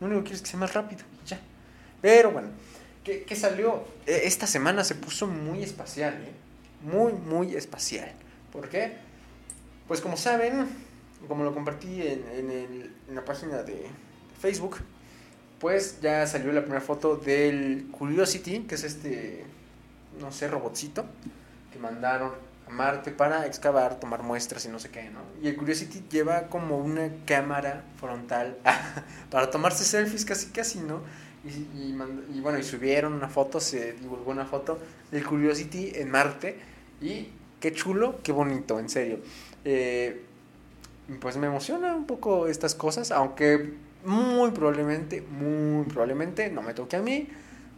Lo 0.00 0.06
único 0.06 0.22
que 0.22 0.28
quiero 0.28 0.36
es 0.36 0.42
que 0.42 0.48
sea 0.48 0.60
más 0.60 0.72
rápido, 0.72 1.02
ya. 1.26 1.38
Pero 2.00 2.30
bueno, 2.30 2.48
¿qué, 3.04 3.36
salió? 3.36 3.84
E, 4.06 4.26
esta 4.26 4.46
semana 4.46 4.84
se 4.84 4.94
puso 4.94 5.26
muy 5.26 5.62
espacial, 5.62 6.14
¿eh? 6.14 6.32
Muy, 6.82 7.12
muy 7.12 7.54
espacial. 7.54 8.12
¿Por 8.52 8.68
qué? 8.68 8.96
Pues 9.88 10.00
como 10.00 10.16
saben, 10.16 10.66
como 11.28 11.44
lo 11.44 11.54
compartí 11.54 12.02
en, 12.02 12.50
en 12.50 13.14
la 13.14 13.24
página 13.24 13.62
de 13.62 13.86
Facebook, 14.40 14.78
pues 15.58 16.00
ya 16.00 16.26
salió 16.26 16.52
la 16.52 16.60
primera 16.60 16.80
foto 16.80 17.16
del 17.16 17.88
Curiosity, 17.90 18.60
que 18.60 18.74
es 18.74 18.84
este, 18.84 19.44
no 20.20 20.30
sé, 20.32 20.48
robotcito 20.48 21.06
que 21.72 21.78
mandaron 21.78 22.32
a 22.66 22.70
Marte 22.70 23.10
para 23.10 23.46
excavar, 23.46 23.98
tomar 24.00 24.22
muestras 24.22 24.64
y 24.66 24.68
no 24.68 24.78
sé 24.78 24.90
qué, 24.90 25.10
¿no? 25.10 25.20
Y 25.42 25.48
el 25.48 25.56
Curiosity 25.56 26.04
lleva 26.10 26.48
como 26.48 26.78
una 26.78 27.10
cámara 27.24 27.84
frontal 27.98 28.56
para 29.30 29.50
tomarse 29.50 29.84
selfies 29.84 30.24
casi 30.24 30.48
casi, 30.48 30.80
¿no? 30.80 31.00
Y, 31.44 31.92
y, 32.34 32.40
bueno, 32.40 32.58
y 32.58 32.64
subieron 32.64 33.12
una 33.12 33.28
foto, 33.28 33.60
se 33.60 33.92
divulgó 33.92 34.32
una 34.32 34.46
foto 34.46 34.80
del 35.12 35.24
Curiosity 35.24 35.92
en 35.94 36.10
Marte 36.10 36.58
y 37.00 37.28
qué 37.60 37.72
chulo, 37.72 38.20
qué 38.24 38.32
bonito, 38.32 38.80
en 38.80 38.88
serio. 38.88 39.20
Eh, 39.64 40.22
pues 41.20 41.36
me 41.36 41.46
emociona 41.46 41.94
un 41.94 42.06
poco 42.06 42.48
estas 42.48 42.74
cosas, 42.74 43.12
aunque 43.12 43.74
muy 44.06 44.52
probablemente, 44.52 45.20
muy 45.20 45.84
probablemente 45.84 46.50
no 46.50 46.62
me 46.62 46.74
toque 46.74 46.96
a 46.96 47.02
mí, 47.02 47.28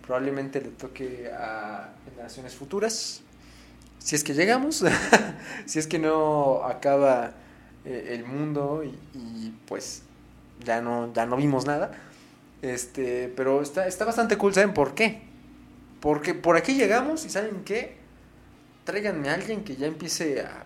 probablemente 0.06 0.61
le 0.61 0.68
toque 0.68 1.30
a 1.32 1.94
generaciones 2.04 2.54
futuras, 2.54 3.23
si 3.99 4.14
es 4.14 4.25
que 4.25 4.35
llegamos, 4.35 4.85
si 5.66 5.78
es 5.78 5.87
que 5.87 5.99
no 5.99 6.64
acaba 6.64 7.32
eh, 7.85 8.14
el 8.14 8.25
mundo 8.25 8.82
y, 8.85 9.52
pues 9.66 10.02
ya 10.64 10.80
no, 10.80 11.12
ya 11.12 11.26
no 11.26 11.37
vimos 11.37 11.66
nada. 11.66 11.92
Este, 12.62 13.32
pero 13.37 13.62
está, 13.62 13.87
está 13.87 14.04
bastante 14.04 14.37
cool, 14.37 14.54
¿saben 14.54 14.75
por 14.75 14.94
qué? 14.94 15.23
Porque 16.00 16.35
por 16.35 16.56
aquí 16.56 16.75
llegamos 16.75 17.25
y 17.25 17.30
¿saben 17.30 17.64
qué? 17.64 17.97
Tráiganme 18.85 19.28
a 19.28 19.35
alguien 19.35 19.64
que 19.64 19.76
ya 19.76 19.87
empiece 19.87 20.40
a 20.40 20.64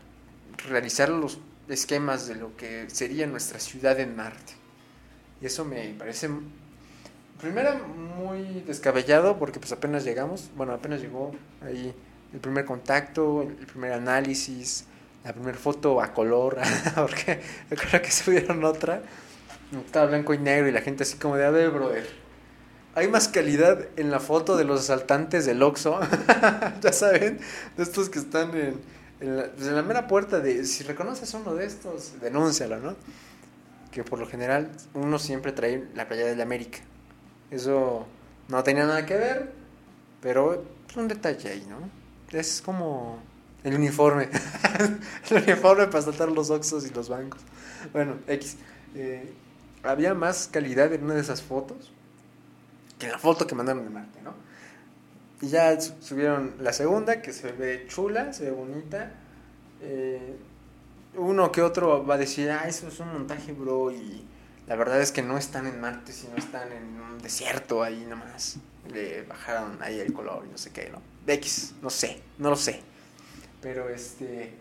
realizar 0.69 1.09
los 1.09 1.40
esquemas 1.69 2.28
de 2.28 2.37
lo 2.37 2.57
que 2.57 2.88
sería 2.88 3.26
nuestra 3.26 3.59
ciudad 3.59 3.99
en 3.99 4.14
Marte. 4.16 4.62
Y 5.43 5.47
eso 5.47 5.65
me 5.65 5.95
parece, 5.99 6.31
primero, 7.41 7.75
muy 7.89 8.63
descabellado 8.65 9.39
porque 9.39 9.59
pues 9.59 9.73
apenas 9.73 10.05
llegamos, 10.05 10.51
bueno, 10.57 10.73
apenas 10.73 11.01
llegó 11.01 11.33
ahí 11.61 11.93
el 12.33 12.39
primer 12.39 12.65
contacto, 12.65 13.43
el 13.43 13.67
primer 13.67 13.93
análisis, 13.93 14.85
la 15.25 15.33
primera 15.33 15.59
foto 15.59 16.01
a 16.01 16.15
color, 16.15 16.59
porque 16.95 17.41
creo 17.71 18.01
que 18.01 18.11
subieron 18.13 18.63
otra, 18.63 19.03
estaba 19.85 20.07
blanco 20.07 20.33
y 20.33 20.39
negro 20.39 20.69
y 20.69 20.71
la 20.71 20.81
gente 20.81 21.03
así 21.03 21.17
como 21.17 21.37
de, 21.37 21.45
a 21.45 21.51
ver, 21.51 21.71
brother, 21.71 22.07
hay 22.95 23.09
más 23.09 23.27
calidad 23.27 23.89
en 23.97 24.13
la 24.13 24.21
foto 24.21 24.57
de 24.57 24.63
los 24.63 24.83
asaltantes 24.83 25.45
del 25.45 25.61
Oxxo, 25.61 25.99
ya 26.81 26.93
saben, 26.93 27.41
de 27.77 27.83
estos 27.83 28.11
que 28.11 28.21
están 28.21 28.57
en, 28.57 28.81
en, 29.19 29.37
la, 29.39 29.51
pues, 29.51 29.85
mera 29.85 30.07
puerta 30.07 30.39
de, 30.39 30.65
si 30.65 30.85
reconoces 30.85 31.35
uno 31.35 31.53
de 31.57 31.67
estos, 31.67 32.21
denúncialo, 32.21 32.79
¿no? 32.79 32.95
Que 33.93 34.03
por 34.03 34.19
lo 34.19 34.27
general 34.27 34.73
uno 34.95 35.19
siempre 35.19 35.53
trae 35.53 35.89
la 35.95 36.09
playa 36.09 36.27
de 36.27 36.35
la 36.35 36.43
América. 36.43 36.79
Eso 37.51 38.07
no 38.49 38.63
tenía 38.65 38.87
nada 38.87 39.07
que 39.07 39.17
ver, 39.17 39.53
pero 40.21 40.65
es 40.89 40.97
un 40.97 41.07
detalle 41.07 41.51
ahí, 41.51 41.67
¿no? 41.69 41.79
Es 42.37 42.63
como 42.63 43.23
el 43.63 43.75
uniforme. 43.75 44.29
el 45.31 45.43
uniforme 45.43 45.87
para 45.87 46.03
saltar 46.03 46.31
los 46.31 46.51
oxos 46.51 46.87
y 46.87 46.91
los 46.91 47.09
bancos. 47.09 47.41
Bueno, 47.93 48.17
X. 48.27 48.57
Eh, 48.95 49.33
había 49.83 50.15
más 50.15 50.49
calidad 50.51 50.93
en 50.93 51.05
una 51.05 51.15
de 51.15 51.21
esas 51.21 51.43
fotos 51.43 51.93
que 52.99 53.07
en 53.07 53.13
la 53.13 53.19
foto 53.19 53.47
que 53.47 53.55
mandaron 53.55 53.85
de 53.85 53.91
Marte, 53.91 54.23
¿no? 54.23 54.33
Y 55.41 55.49
ya 55.49 55.81
subieron 55.81 56.55
la 56.61 56.73
segunda, 56.73 57.21
que 57.21 57.33
se 57.33 57.51
ve 57.51 57.87
chula, 57.89 58.33
se 58.33 58.45
ve 58.45 58.51
bonita. 58.53 59.13
Eh, 59.81 60.37
uno 61.14 61.52
que 61.52 61.62
otro 61.62 62.04
va 62.07 62.14
a 62.14 62.19
decir, 62.19 62.50
ah, 62.50 62.69
eso 62.69 62.88
es 62.88 63.00
un 63.00 63.12
montaje, 63.12 63.52
bro, 63.52 63.90
y 63.90 64.25
la 64.66 64.76
verdad 64.76 65.00
es 65.00 65.12
que 65.12 65.23
no 65.23 65.38
están 65.38 65.66
en 65.66 65.81
Marte, 65.81 66.12
sino 66.12 66.37
están 66.37 66.73
en 66.73 67.00
un 67.00 67.19
desierto 67.19 67.83
ahí 67.83 68.07
nomás. 68.09 68.57
Le 68.92 69.23
bajaron 69.23 69.78
ahí 69.83 70.00
el 70.00 70.12
color 70.12 70.45
y 70.47 70.50
no 70.50 70.59
sé 70.59 70.71
qué, 70.71 70.90
¿no? 70.90 71.00
X, 71.26 71.75
no 71.83 71.90
sé, 71.90 72.21
no 72.38 72.50
lo 72.50 72.57
sé. 72.57 72.81
Pero 73.61 73.88
este. 73.88 74.54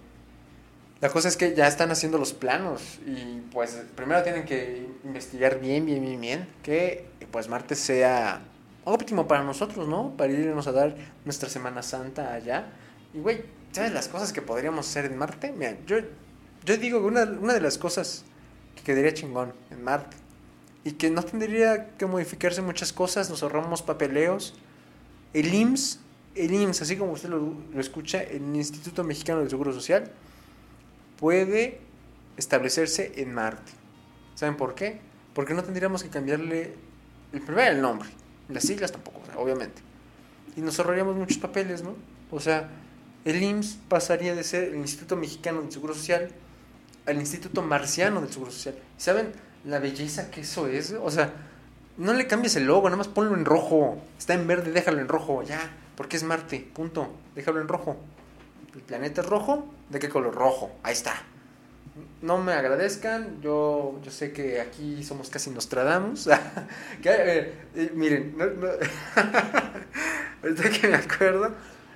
La 0.99 1.09
cosa 1.09 1.29
es 1.29 1.37
que 1.37 1.55
ya 1.55 1.67
están 1.67 1.89
haciendo 1.89 2.19
los 2.19 2.33
planos 2.33 2.99
y 3.07 3.41
pues 3.51 3.75
primero 3.95 4.21
tienen 4.21 4.45
que 4.45 4.87
investigar 5.03 5.59
bien, 5.59 5.83
bien, 5.83 5.99
bien, 5.99 6.21
bien 6.21 6.47
que 6.61 7.07
pues 7.31 7.47
Marte 7.47 7.73
sea 7.73 8.41
óptimo 8.83 9.27
para 9.27 9.43
nosotros, 9.43 9.87
¿no? 9.87 10.15
Para 10.15 10.31
irnos 10.31 10.67
a 10.67 10.71
dar 10.71 10.95
nuestra 11.25 11.49
Semana 11.49 11.81
Santa 11.81 12.33
allá. 12.33 12.67
Y 13.15 13.19
güey, 13.19 13.43
¿sabes 13.71 13.93
las 13.93 14.07
cosas 14.09 14.31
que 14.31 14.43
podríamos 14.43 14.87
hacer 14.87 15.05
en 15.05 15.17
Marte? 15.17 15.51
Mira, 15.51 15.75
yo, 15.87 15.97
yo 16.65 16.77
digo 16.77 16.99
que 17.01 17.07
una, 17.07 17.23
una 17.23 17.53
de 17.53 17.61
las 17.61 17.77
cosas 17.77 18.23
que 18.75 18.83
quedaría 18.83 19.13
chingón 19.13 19.53
en 19.69 19.83
Marte 19.83 20.17
y 20.83 20.93
que 20.93 21.09
no 21.09 21.23
tendría 21.23 21.95
que 21.97 22.05
modificarse 22.05 22.61
muchas 22.61 22.93
cosas, 22.93 23.29
nos 23.29 23.43
ahorramos 23.43 23.81
papeleos. 23.81 24.55
El 25.33 25.53
IMSS 25.53 25.99
el 26.35 26.53
IMSS, 26.53 26.83
así 26.83 26.97
como 26.97 27.11
usted 27.11 27.29
lo, 27.29 27.55
escucha, 27.77 28.21
el 28.21 28.55
Instituto 28.55 29.03
Mexicano 29.03 29.39
del 29.39 29.49
Seguro 29.49 29.73
Social, 29.73 30.11
puede 31.17 31.79
establecerse 32.37 33.13
en 33.17 33.33
Marte. 33.33 33.71
¿Saben 34.35 34.55
por 34.55 34.75
qué? 34.75 34.99
Porque 35.33 35.53
no 35.53 35.63
tendríamos 35.63 36.03
que 36.03 36.09
cambiarle 36.09 36.73
el 37.33 37.41
primer 37.41 37.73
el 37.73 37.81
nombre, 37.81 38.09
las 38.49 38.63
siglas 38.63 38.91
tampoco, 38.91 39.21
obviamente. 39.37 39.81
Y 40.55 40.61
nos 40.61 40.79
ahorraríamos 40.79 41.15
muchos 41.15 41.37
papeles, 41.37 41.83
¿no? 41.83 41.95
O 42.31 42.39
sea, 42.39 42.69
el 43.25 43.41
IMSS 43.41 43.77
pasaría 43.87 44.33
de 44.33 44.43
ser 44.43 44.69
el 44.69 44.75
Instituto 44.75 45.15
Mexicano 45.15 45.61
del 45.61 45.71
Seguro 45.71 45.93
Social 45.93 46.29
al 47.05 47.17
Instituto 47.17 47.61
Marciano 47.61 48.21
del 48.21 48.31
Seguro 48.31 48.51
Social. 48.51 48.75
¿Saben 48.97 49.31
la 49.65 49.79
belleza 49.79 50.31
que 50.31 50.41
eso 50.41 50.67
es? 50.67 50.91
O 50.91 51.11
sea, 51.11 51.33
no 51.97 52.13
le 52.13 52.27
cambies 52.27 52.55
el 52.55 52.65
logo, 52.65 52.89
nada 52.89 52.97
más 52.97 53.07
ponlo 53.07 53.35
en 53.35 53.45
rojo. 53.45 54.01
Está 54.17 54.33
en 54.33 54.47
verde, 54.47 54.71
déjalo 54.71 54.99
en 54.99 55.07
rojo, 55.07 55.43
ya. 55.43 55.59
Porque 55.95 56.17
es 56.17 56.23
Marte, 56.23 56.67
punto. 56.73 57.13
Déjalo 57.35 57.61
en 57.61 57.67
rojo. 57.67 57.97
El 58.73 58.81
planeta 58.81 59.21
es 59.21 59.27
rojo, 59.27 59.65
¿de 59.89 59.99
qué 59.99 60.09
color? 60.09 60.33
Rojo, 60.33 60.71
ahí 60.83 60.93
está. 60.93 61.13
No 62.21 62.37
me 62.37 62.53
agradezcan, 62.53 63.41
yo, 63.41 63.99
yo 64.01 64.11
sé 64.11 64.31
que 64.31 64.61
aquí 64.61 65.03
somos 65.03 65.29
casi 65.29 65.49
Nostradamus. 65.49 66.29
Eh, 67.03 67.53
eh, 67.75 67.91
miren, 67.95 68.35
ahorita 70.43 70.69
que 70.69 70.87
me 70.87 70.95
acuerdo, 70.95 71.51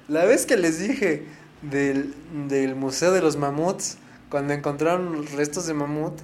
la 0.07 0.25
vez 0.25 0.45
que 0.45 0.57
les 0.57 0.79
dije 0.79 1.25
del, 1.61 2.13
del 2.47 2.75
Museo 2.75 3.11
de 3.11 3.21
los 3.21 3.37
Mamuts, 3.37 3.97
cuando 4.35 4.53
encontraron 4.53 5.25
restos 5.27 5.65
de 5.65 5.73
mamut, 5.73 6.19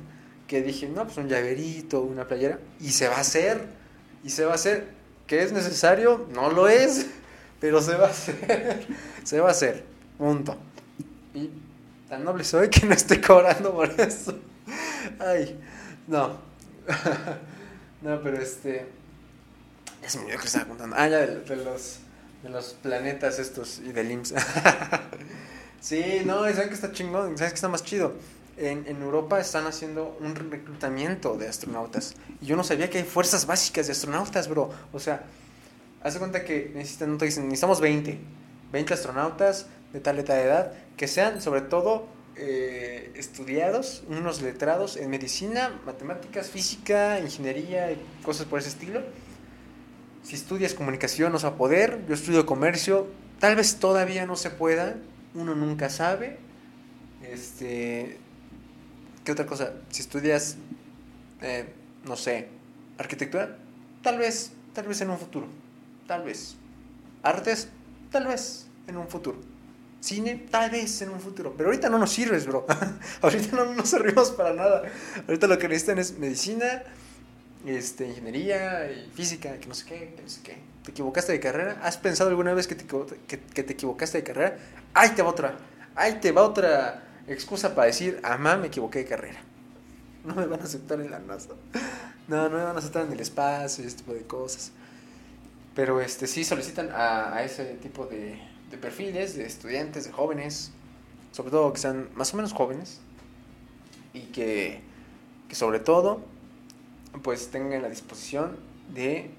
que 0.45 0.61
dije, 0.61 0.89
no, 0.89 1.05
pues 1.05 1.15
un 1.15 1.29
llaverito, 1.29 2.01
una 2.01 2.27
playera, 2.27 2.59
y 2.81 2.91
se 2.91 3.07
va 3.07 3.15
a 3.15 3.21
hacer, 3.21 3.69
y 4.21 4.31
se 4.31 4.43
va 4.43 4.51
a 4.51 4.55
hacer. 4.55 4.89
¿Que 5.27 5.41
es 5.43 5.53
necesario? 5.53 6.27
No 6.33 6.51
lo 6.51 6.67
es. 6.67 7.05
Pero 7.61 7.81
se 7.81 7.95
va 7.95 8.07
a 8.07 8.09
hacer. 8.09 8.85
Se 9.23 9.39
va 9.39 9.47
a 9.47 9.51
hacer. 9.51 9.85
Punto. 10.17 10.57
Y 11.33 11.51
tan 12.09 12.25
noble 12.25 12.43
soy 12.43 12.69
que 12.69 12.85
no 12.85 12.93
estoy 12.93 13.21
cobrando 13.21 13.73
por 13.73 13.89
eso. 14.01 14.37
Ay, 15.17 15.57
no. 16.05 16.37
no, 18.01 18.21
pero 18.21 18.41
este. 18.41 18.87
Ya 20.01 20.09
se 20.09 20.17
me 20.17 20.25
olvidó 20.25 20.39
que 20.39 20.47
estaba 20.47 20.65
contando. 20.65 20.97
Ah, 20.99 21.07
ya 21.07 21.19
de, 21.19 21.55
los, 21.55 21.99
de 22.43 22.49
los 22.49 22.73
planetas 22.73 23.39
estos 23.39 23.79
y 23.79 23.93
del 23.93 24.11
IMSS. 24.11 24.33
Sí, 25.81 26.21
no, 26.25 26.43
¿saben 26.53 26.69
que 26.69 26.75
está 26.75 26.93
chingón? 26.93 27.37
¿Sabes 27.37 27.51
que 27.51 27.55
está 27.55 27.67
más 27.67 27.83
chido? 27.83 28.13
En, 28.55 28.85
en, 28.87 29.01
Europa 29.01 29.39
están 29.39 29.65
haciendo 29.65 30.17
un 30.21 30.35
reclutamiento 30.35 31.35
de 31.35 31.49
astronautas. 31.49 32.15
Y 32.41 32.45
yo 32.45 32.55
no 32.55 32.63
sabía 32.63 32.89
que 32.89 32.99
hay 32.99 33.03
fuerzas 33.03 33.45
básicas 33.45 33.87
de 33.87 33.91
astronautas, 33.91 34.47
bro. 34.47 34.69
O 34.93 34.99
sea, 34.99 35.25
Haz 36.03 36.17
cuenta 36.17 36.43
que 36.43 36.71
necesitan, 36.73 37.17
necesitamos 37.17 37.79
20, 37.79 38.17
20 38.71 38.93
astronautas 38.93 39.67
de 39.93 39.99
tal 39.99 40.15
de 40.17 40.23
edad, 40.23 40.73
que 40.97 41.07
sean 41.07 41.41
sobre 41.41 41.61
todo 41.61 42.07
eh, 42.35 43.11
estudiados, 43.15 44.03
unos 44.09 44.41
letrados 44.41 44.97
en 44.97 45.11
medicina, 45.11 45.79
matemáticas, 45.85 46.49
física, 46.49 47.19
ingeniería 47.19 47.91
y 47.91 48.01
cosas 48.23 48.47
por 48.47 48.59
ese 48.59 48.69
estilo. 48.69 49.03
Si 50.23 50.35
estudias 50.35 50.73
comunicación, 50.73 51.31
no 51.31 51.35
vas 51.35 51.43
a 51.43 51.55
poder. 51.55 52.03
Yo 52.07 52.15
estudio 52.15 52.47
comercio, 52.47 53.05
tal 53.39 53.55
vez 53.55 53.75
todavía 53.75 54.25
no 54.25 54.35
se 54.35 54.49
pueda, 54.49 54.95
uno 55.35 55.55
nunca 55.55 55.89
sabe. 55.89 56.37
Este, 57.23 58.17
¿Qué 59.23 59.31
otra 59.31 59.45
cosa? 59.45 59.73
Si 59.89 60.01
estudias, 60.01 60.57
eh, 61.41 61.73
no 62.05 62.15
sé, 62.15 62.47
arquitectura, 62.97 63.57
tal 64.01 64.17
vez, 64.17 64.51
tal 64.73 64.87
vez 64.87 65.01
en 65.01 65.09
un 65.09 65.17
futuro 65.17 65.47
tal 66.11 66.23
vez. 66.23 66.55
Artes, 67.23 67.69
tal 68.11 68.27
vez 68.27 68.67
en 68.85 68.97
un 68.97 69.07
futuro. 69.07 69.39
Cine, 70.01 70.47
tal 70.51 70.69
vez 70.71 71.01
en 71.01 71.09
un 71.09 71.21
futuro. 71.21 71.53
Pero 71.55 71.69
ahorita 71.69 71.87
no 71.89 71.97
nos 71.97 72.11
sirves, 72.11 72.45
bro. 72.45 72.65
ahorita 73.21 73.55
no 73.55 73.73
nos 73.73 73.87
servimos 73.87 74.31
para 74.31 74.53
nada. 74.53 74.83
Ahorita 75.25 75.47
lo 75.47 75.57
que 75.57 75.69
necesitan 75.69 75.99
es 75.99 76.17
medicina, 76.17 76.83
este, 77.65 78.09
ingeniería 78.09 78.91
y 78.91 79.09
física, 79.15 79.57
que 79.57 79.67
no 79.67 79.73
sé 79.73 79.85
qué, 79.85 80.13
que 80.13 80.21
no 80.21 80.27
sé 80.27 80.41
qué. 80.43 80.57
¿Te 80.83 80.91
equivocaste 80.91 81.31
de 81.31 81.39
carrera? 81.39 81.79
¿Has 81.83 81.97
pensado 81.97 82.29
alguna 82.29 82.53
vez 82.53 82.67
que 82.67 82.75
te, 82.75 82.85
que, 83.27 83.39
que 83.39 83.63
te 83.63 83.73
equivocaste 83.73 84.19
de 84.19 84.23
carrera? 84.23 84.57
Ahí 84.93 85.09
te 85.09 85.21
va 85.21 85.29
otra. 85.29 85.57
Ahí 85.95 86.19
te 86.19 86.31
va 86.31 86.43
otra 86.43 87.03
excusa 87.27 87.75
para 87.75 87.87
decir, 87.87 88.19
amá, 88.23 88.57
me 88.57 88.67
equivoqué 88.67 88.99
de 88.99 89.05
carrera. 89.05 89.41
No 90.23 90.35
me 90.35 90.45
van 90.45 90.61
a 90.61 90.63
aceptar 90.63 90.99
en 91.01 91.11
la 91.11 91.19
NASA. 91.19 91.49
No, 92.27 92.49
no 92.49 92.57
me 92.57 92.63
van 92.63 92.75
a 92.75 92.79
aceptar 92.79 93.05
en 93.05 93.11
el 93.11 93.19
espacio, 93.19 93.85
ese 93.85 93.97
tipo 93.97 94.13
de 94.13 94.21
cosas. 94.21 94.71
Pero 95.75 96.01
este, 96.01 96.27
sí 96.27 96.43
solicitan 96.43 96.89
a, 96.93 97.41
ese 97.43 97.65
tipo 97.75 98.05
de, 98.05 98.39
perfiles, 98.81 99.35
de 99.35 99.45
estudiantes, 99.45 100.05
de 100.05 100.11
jóvenes, 100.11 100.71
sobre 101.31 101.51
todo 101.51 101.71
que 101.71 101.79
sean 101.79 102.09
más 102.15 102.33
o 102.33 102.37
menos 102.37 102.51
jóvenes 102.51 102.99
y 104.13 104.21
que, 104.27 104.81
sobre 105.51 105.79
todo 105.79 106.21
pues 107.23 107.49
tengan 107.51 107.81
la 107.81 107.89
disposición 107.89 108.57
de 108.93 109.31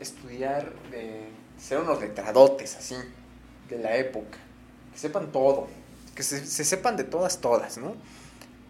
estudiar, 0.00 0.72
de 0.90 1.28
ser 1.58 1.78
unos 1.78 2.00
letradotes 2.00 2.76
así, 2.76 2.96
de 3.68 3.78
la 3.78 3.96
época, 3.96 4.38
que 4.92 4.98
sepan 4.98 5.30
todo, 5.30 5.68
que 6.14 6.22
se, 6.22 6.44
se 6.44 6.64
sepan 6.64 6.96
de 6.96 7.04
todas, 7.04 7.40
todas, 7.40 7.78
¿no? 7.78 7.94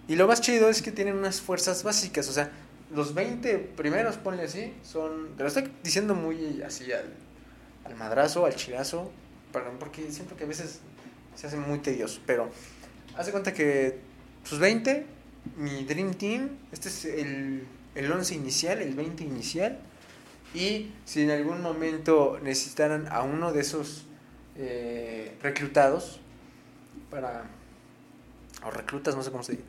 Y 0.08 0.16
lo 0.16 0.26
más 0.26 0.40
chido 0.40 0.68
es 0.68 0.82
que 0.82 0.92
tienen 0.92 1.16
unas 1.16 1.40
fuerzas 1.40 1.82
básicas, 1.84 2.28
o 2.28 2.32
sea, 2.32 2.50
los 2.94 3.14
20 3.14 3.58
primeros, 3.76 4.16
ponle 4.16 4.42
así, 4.42 4.74
son. 4.82 5.36
Te 5.36 5.42
lo 5.42 5.48
estoy 5.48 5.70
diciendo 5.82 6.14
muy 6.14 6.62
así 6.62 6.90
al, 6.92 7.14
al 7.84 7.94
madrazo, 7.96 8.46
al 8.46 8.56
chilazo, 8.56 9.10
porque 9.78 10.10
siento 10.10 10.36
que 10.36 10.44
a 10.44 10.46
veces 10.46 10.80
se 11.34 11.46
hace 11.46 11.56
muy 11.56 11.78
tedioso. 11.78 12.20
Pero 12.26 12.50
hace 13.16 13.30
cuenta 13.30 13.54
que 13.54 14.00
sus 14.44 14.58
20, 14.58 15.06
mi 15.56 15.84
Dream 15.84 16.14
Team, 16.14 16.50
este 16.72 16.88
es 16.88 17.04
el, 17.04 17.66
el 17.94 18.10
11 18.10 18.34
inicial, 18.34 18.82
el 18.82 18.94
20 18.94 19.24
inicial. 19.24 19.78
Y 20.54 20.92
si 21.04 21.22
en 21.22 21.30
algún 21.30 21.62
momento 21.62 22.38
necesitaran 22.42 23.06
a 23.10 23.22
uno 23.22 23.52
de 23.52 23.60
esos 23.60 24.06
eh, 24.56 25.36
reclutados 25.42 26.20
para... 27.10 27.44
o 28.64 28.70
reclutas, 28.70 29.14
no 29.14 29.22
sé 29.22 29.30
cómo 29.30 29.42
se 29.42 29.52
dice. 29.52 29.64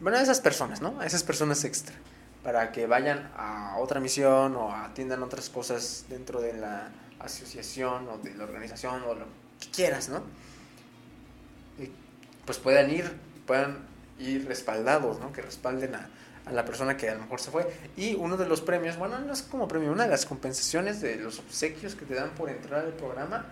Bueno, 0.00 0.18
a 0.18 0.22
esas 0.22 0.40
personas, 0.40 0.80
¿no? 0.80 0.98
A 1.00 1.06
esas 1.06 1.22
personas 1.22 1.64
extra. 1.64 1.94
Para 2.42 2.72
que 2.72 2.86
vayan 2.86 3.30
a 3.36 3.76
otra 3.78 4.00
misión 4.00 4.56
o 4.56 4.74
atiendan 4.74 5.22
otras 5.22 5.48
cosas 5.50 6.06
dentro 6.08 6.40
de 6.40 6.54
la 6.54 6.90
asociación 7.18 8.08
o 8.08 8.18
de 8.18 8.34
la 8.34 8.44
organización 8.44 9.02
o 9.02 9.14
lo 9.14 9.26
que 9.60 9.70
quieras, 9.70 10.08
¿no? 10.08 10.22
Y 11.78 11.90
pues 12.44 12.58
puedan 12.58 12.90
ir, 12.90 13.10
puedan 13.46 13.78
ir 14.18 14.46
respaldados, 14.46 15.20
¿no? 15.20 15.32
Que 15.32 15.42
respalden 15.42 15.94
a, 15.94 16.08
a 16.46 16.52
la 16.52 16.64
persona 16.64 16.96
que 16.96 17.08
a 17.08 17.14
lo 17.14 17.22
mejor 17.22 17.40
se 17.40 17.50
fue. 17.50 17.66
Y 17.96 18.14
uno 18.14 18.36
de 18.36 18.46
los 18.46 18.60
premios, 18.60 18.98
bueno, 18.98 19.18
no 19.18 19.32
es 19.32 19.42
como 19.42 19.68
premio, 19.68 19.92
una 19.92 20.04
de 20.04 20.10
las 20.10 20.26
compensaciones 20.26 21.00
de 21.00 21.16
los 21.16 21.38
obsequios 21.38 21.94
que 21.94 22.04
te 22.04 22.14
dan 22.14 22.30
por 22.30 22.50
entrar 22.50 22.84
al 22.84 22.92
programa 22.92 23.46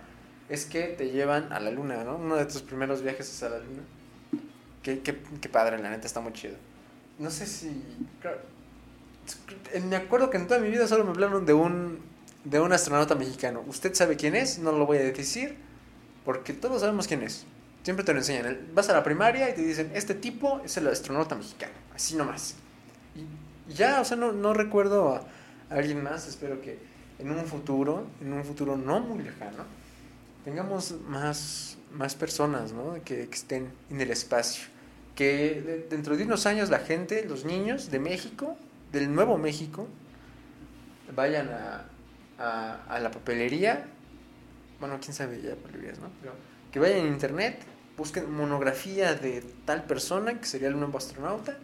es 0.49 0.65
que 0.65 0.83
te 0.83 1.09
llevan 1.09 1.51
a 1.51 1.59
la 1.59 1.71
luna, 1.71 2.03
¿no? 2.03 2.17
Uno 2.17 2.35
de 2.35 2.45
tus 2.45 2.61
primeros 2.61 3.01
viajes 3.01 3.29
es 3.29 3.43
a 3.43 3.49
la 3.49 3.59
luna. 3.59 3.81
Qué, 4.83 4.99
qué, 4.99 5.17
qué 5.41 5.49
padre, 5.49 5.79
la 5.79 5.89
neta, 5.89 6.05
está 6.05 6.19
muy 6.19 6.33
chido. 6.33 6.55
No 7.17 7.29
sé 7.31 7.45
si... 7.45 7.83
Me 9.85 9.95
acuerdo 9.95 10.29
que 10.29 10.37
en 10.37 10.47
toda 10.47 10.59
mi 10.59 10.69
vida 10.69 10.87
solo 10.87 11.05
me 11.05 11.11
hablaron 11.11 11.45
de 11.45 11.53
un, 11.53 11.99
de 12.43 12.59
un 12.59 12.73
astronauta 12.73 13.15
mexicano. 13.15 13.63
¿Usted 13.67 13.93
sabe 13.93 14.17
quién 14.17 14.35
es? 14.35 14.59
No 14.59 14.73
lo 14.73 14.85
voy 14.85 14.97
a 14.97 15.03
decir, 15.03 15.55
porque 16.25 16.53
todos 16.53 16.81
sabemos 16.81 17.07
quién 17.07 17.23
es. 17.23 17.45
Siempre 17.83 18.05
te 18.05 18.13
lo 18.13 18.19
enseñan. 18.19 18.69
Vas 18.73 18.89
a 18.89 18.93
la 18.93 19.03
primaria 19.03 19.49
y 19.49 19.53
te 19.55 19.61
dicen, 19.61 19.91
este 19.93 20.13
tipo 20.13 20.61
es 20.65 20.75
el 20.77 20.87
astronauta 20.87 21.35
mexicano. 21.35 21.73
Así 21.95 22.15
nomás. 22.15 22.55
Y 23.15 23.73
ya, 23.73 24.01
o 24.01 24.05
sea, 24.05 24.17
no, 24.17 24.31
no 24.31 24.53
recuerdo 24.53 25.09
a, 25.15 25.23
alguien 25.69 26.03
más. 26.03 26.27
Espero 26.27 26.61
que 26.61 26.77
en 27.19 27.31
un 27.31 27.45
futuro, 27.45 28.07
en 28.21 28.33
un 28.33 28.43
futuro 28.43 28.77
no 28.77 28.99
muy 28.99 29.23
lejano, 29.23 29.65
tengamos 30.43 30.95
más, 31.07 31.77
más 31.91 32.15
personas 32.15 32.71
¿no? 32.73 32.95
que, 33.03 33.27
que 33.27 33.35
estén 33.35 33.71
en 33.89 34.01
el 34.01 34.11
espacio. 34.11 34.65
Que 35.15 35.85
dentro 35.89 36.17
de 36.17 36.23
unos 36.23 36.45
años 36.45 36.69
la 36.69 36.79
gente, 36.79 37.25
los 37.25 37.45
niños 37.45 37.91
de 37.91 37.99
México, 37.99 38.57
del 38.91 39.13
Nuevo 39.13 39.37
México, 39.37 39.87
vayan 41.15 41.49
a, 41.49 41.85
a, 42.39 42.83
a 42.87 42.99
la 42.99 43.11
papelería. 43.11 43.85
Bueno, 44.79 44.99
quién 44.99 45.13
sabe 45.13 45.41
ya 45.41 45.55
papelerías, 45.55 45.99
¿no? 45.99 46.09
Pero 46.19 46.33
que 46.71 46.79
vayan 46.79 46.99
en 46.99 47.07
internet, 47.07 47.59
busquen 47.95 48.31
monografía 48.31 49.13
de 49.13 49.43
tal 49.65 49.83
persona 49.83 50.39
que 50.39 50.45
sería 50.45 50.67
el 50.69 50.77
nuevo 50.77 50.97
astronauta 50.97 51.57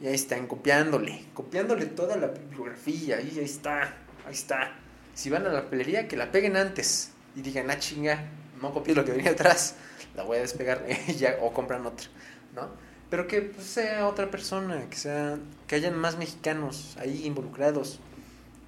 y 0.00 0.06
ahí 0.06 0.14
están 0.14 0.46
copiándole, 0.46 1.24
copiándole 1.34 1.86
toda 1.86 2.16
la 2.16 2.28
bibliografía, 2.28 3.20
y 3.20 3.38
ahí 3.38 3.44
está, 3.44 3.94
ahí 4.26 4.32
está. 4.32 4.72
Si 5.14 5.28
van 5.28 5.46
a 5.46 5.50
la 5.50 5.62
papelería, 5.64 6.08
que 6.08 6.16
la 6.16 6.32
peguen 6.32 6.56
antes 6.56 7.12
y 7.36 7.42
digan, 7.42 7.70
ah, 7.70 7.78
chinga, 7.78 8.24
no 8.60 8.72
copié 8.72 8.94
lo 8.94 9.04
que 9.04 9.12
venía 9.12 9.32
atrás, 9.32 9.74
la 10.14 10.22
voy 10.22 10.38
a 10.38 10.40
despegar 10.40 10.84
o 11.40 11.52
compran 11.52 11.84
otra, 11.86 12.06
¿no? 12.54 12.68
Pero 13.10 13.26
que 13.26 13.42
pues, 13.42 13.66
sea 13.66 14.06
otra 14.06 14.30
persona, 14.30 14.88
que 14.88 14.96
sea 14.96 15.38
que 15.66 15.74
hayan 15.74 15.98
más 15.98 16.16
mexicanos 16.16 16.96
ahí 16.98 17.26
involucrados. 17.26 17.98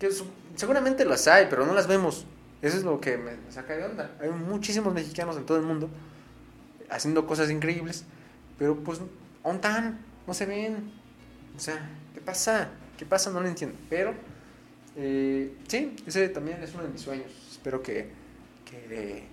Que 0.00 0.10
seguramente 0.56 1.04
las 1.04 1.28
hay, 1.28 1.46
pero 1.48 1.64
no 1.64 1.74
las 1.74 1.86
vemos. 1.86 2.26
Eso 2.60 2.76
es 2.76 2.82
lo 2.82 3.00
que 3.00 3.16
me, 3.16 3.36
me 3.36 3.52
saca 3.52 3.76
de 3.76 3.84
onda. 3.84 4.10
Hay 4.20 4.30
muchísimos 4.30 4.92
mexicanos 4.92 5.36
en 5.36 5.46
todo 5.46 5.58
el 5.58 5.62
mundo 5.62 5.88
haciendo 6.90 7.26
cosas 7.26 7.50
increíbles, 7.50 8.04
pero 8.58 8.76
pues, 8.76 9.00
¿ontan? 9.42 10.00
No 10.26 10.34
se 10.34 10.46
ven. 10.46 10.92
O 11.56 11.60
sea, 11.60 11.88
¿qué 12.14 12.20
pasa? 12.20 12.70
¿Qué 12.96 13.06
pasa? 13.06 13.30
No 13.30 13.40
lo 13.40 13.48
entiendo. 13.48 13.76
Pero, 13.88 14.14
eh, 14.96 15.54
sí, 15.68 15.96
ese 16.06 16.28
también 16.28 16.62
es 16.62 16.74
uno 16.74 16.84
de 16.84 16.88
mis 16.88 17.00
sueños. 17.00 17.30
Espero 17.50 17.82
que, 17.82 18.10
que, 18.64 19.24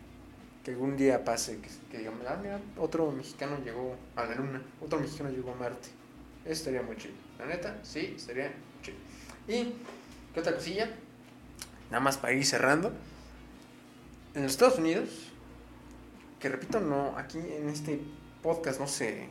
algún 0.68 0.96
día 0.98 1.24
pase. 1.24 1.60
Que, 1.60 1.70
que 1.92 1.98
digamos, 2.00 2.22
ah, 2.28 2.38
mira, 2.42 2.60
otro 2.78 3.12
mexicano 3.12 3.58
llegó 3.64 3.96
a 4.16 4.26
la 4.26 4.36
luna. 4.36 4.62
Otro 4.82 5.00
mexicano 5.00 5.30
llegó 5.30 5.52
a 5.52 5.56
Marte. 5.56 5.90
Eso 6.46 6.54
estaría 6.54 6.82
muy 6.82 6.96
chido. 6.98 7.14
La 7.40 7.46
neta, 7.46 7.78
sí, 7.84 8.14
estaría 8.16 8.52
chido. 8.82 8.98
Y, 9.48 9.74
¿qué 10.34 10.40
otra 10.40 10.54
cosilla? 10.54 10.90
Nada 11.90 12.02
más 12.02 12.18
para 12.18 12.34
ir 12.34 12.46
cerrando. 12.46 12.94
En 14.36 14.44
los 14.44 14.52
Estados 14.52 14.78
Unidos, 14.78 15.10
que 16.40 16.50
repito, 16.50 16.80
no, 16.80 17.18
aquí 17.18 17.40
en 17.40 17.68
este 17.68 18.00
podcast 18.44 18.80
no 18.80 18.88
se 18.88 19.28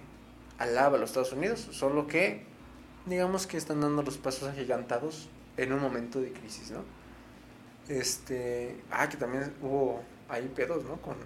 alaba 0.58 0.96
a 0.96 1.00
los 1.00 1.10
Estados 1.10 1.32
Unidos, 1.32 1.68
solo 1.70 2.08
que 2.08 2.47
digamos 3.08 3.46
que 3.46 3.56
están 3.56 3.80
dando 3.80 4.02
los 4.02 4.18
pasos 4.18 4.48
agigantados 4.48 5.28
en 5.56 5.72
un 5.72 5.80
momento 5.80 6.20
de 6.20 6.32
crisis, 6.32 6.70
¿no? 6.70 6.84
Este, 7.88 8.76
ah, 8.90 9.08
que 9.08 9.16
también 9.16 9.52
hubo 9.62 10.02
ahí 10.28 10.50
pedos, 10.54 10.84
¿no? 10.84 11.00
Con 11.00 11.16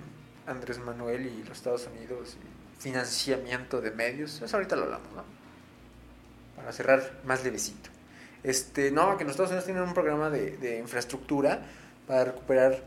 Andrés 0.47 0.79
Manuel 0.79 1.27
y 1.27 1.42
los 1.42 1.59
Estados 1.59 1.88
Unidos, 1.95 2.37
financiamiento 2.79 3.81
de 3.81 3.90
medios, 3.90 4.40
eso 4.42 4.57
ahorita 4.57 4.77
lo 4.77 4.85
hablamos, 4.85 5.12
¿no? 5.12 5.25
Para 6.57 6.73
cerrar 6.73 7.21
más 7.25 7.45
levecito. 7.45 7.90
Este, 8.42 8.90
no, 8.90 9.16
que 9.16 9.25
los 9.25 9.33
Estados 9.33 9.51
Unidos 9.51 9.64
tienen 9.66 9.83
un 9.83 9.95
programa 9.95 10.31
de, 10.31 10.57
de 10.57 10.79
infraestructura 10.79 11.62
para 12.07 12.25
recuperar 12.25 12.83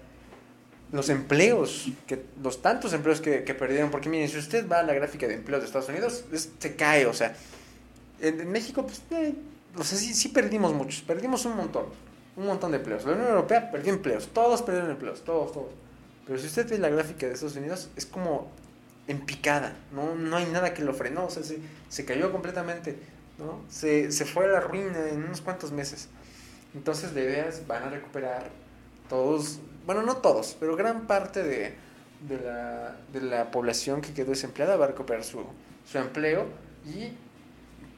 los 0.91 1.09
empleos, 1.09 1.87
que 2.07 2.23
los 2.41 2.61
tantos 2.61 2.93
empleos 2.93 3.21
que, 3.21 3.41
perdieron, 3.41 3.91
porque 3.91 4.09
miren, 4.09 4.29
si 4.29 4.37
usted 4.37 4.67
va 4.69 4.79
a 4.79 4.83
la 4.83 4.93
gráfica 4.93 5.27
de 5.27 5.35
empleos 5.35 5.61
de 5.61 5.67
Estados 5.67 5.89
Unidos, 5.89 6.25
se 6.59 6.75
cae, 6.75 7.05
o 7.05 7.13
sea, 7.13 7.35
en, 8.19 8.41
en 8.41 8.51
México, 8.51 8.85
pues, 8.85 9.01
eh, 9.11 9.35
o 9.77 9.83
sea, 9.83 9.97
sí, 9.97 10.13
sí, 10.13 10.29
perdimos 10.29 10.73
muchos, 10.73 11.01
perdimos 11.01 11.45
un 11.45 11.57
montón, 11.57 11.85
un 12.35 12.45
montón 12.45 12.71
de 12.71 12.77
empleos. 12.77 13.05
La 13.05 13.13
Unión 13.13 13.27
Europea 13.27 13.71
perdió 13.71 13.93
empleos, 13.93 14.27
todos 14.33 14.61
perdieron 14.61 14.91
empleos, 14.91 15.23
todos, 15.23 15.51
todos. 15.51 15.71
Pero 16.25 16.39
si 16.39 16.47
usted 16.47 16.69
ve 16.69 16.77
la 16.77 16.89
gráfica 16.89 17.27
de 17.27 17.33
Estados 17.33 17.55
Unidos, 17.55 17.89
es 17.95 18.05
como 18.05 18.49
en 19.07 19.21
picada, 19.25 19.75
no, 19.93 20.15
no 20.15 20.37
hay 20.37 20.45
nada 20.45 20.73
que 20.73 20.83
lo 20.83 20.93
frenó, 20.93 21.25
o 21.25 21.29
sea, 21.29 21.43
se, 21.43 21.59
se 21.89 22.05
cayó 22.05 22.31
completamente, 22.31 22.97
¿no? 23.37 23.61
Se, 23.69 24.11
se 24.11 24.25
fue 24.25 24.45
a 24.45 24.47
la 24.47 24.59
ruina 24.59 25.09
en 25.09 25.23
unos 25.23 25.41
cuantos 25.41 25.71
meses. 25.71 26.09
Entonces, 26.73 27.13
de 27.13 27.25
veras, 27.25 27.67
van 27.67 27.83
a 27.83 27.89
recuperar 27.89 28.49
todos, 29.07 29.59
bueno, 29.85 30.01
no 30.01 30.17
todos, 30.17 30.57
pero 30.59 30.75
gran 30.75 31.05
parte 31.05 31.43
de, 31.43 31.75
de, 32.27 32.39
la, 32.43 32.97
de 33.13 33.21
la 33.21 33.51
población 33.51 34.01
que 34.01 34.13
quedó 34.13 34.31
desempleada 34.31 34.75
va 34.75 34.85
a 34.85 34.87
recuperar 34.89 35.23
su, 35.23 35.43
su 35.89 35.97
empleo 35.97 36.47
y 36.85 37.11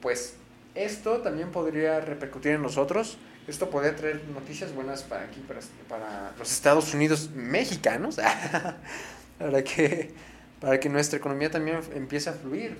pues 0.00 0.34
esto 0.74 1.18
también 1.18 1.50
podría 1.50 2.00
repercutir 2.00 2.52
en 2.52 2.62
nosotros. 2.62 3.18
Esto 3.46 3.70
podría 3.70 3.96
traer 3.96 4.22
noticias 4.32 4.74
buenas 4.74 5.02
para 5.02 5.24
aquí, 5.24 5.40
para, 5.40 5.60
para 5.88 6.32
los 6.38 6.52
Estados 6.52 6.92
Unidos 6.94 7.30
mexicanos, 7.34 8.16
para, 9.38 9.64
que, 9.64 10.12
para 10.60 10.78
que 10.78 10.88
nuestra 10.88 11.18
economía 11.18 11.50
también 11.50 11.80
empiece 11.94 12.30
a 12.30 12.34
fluir. 12.34 12.76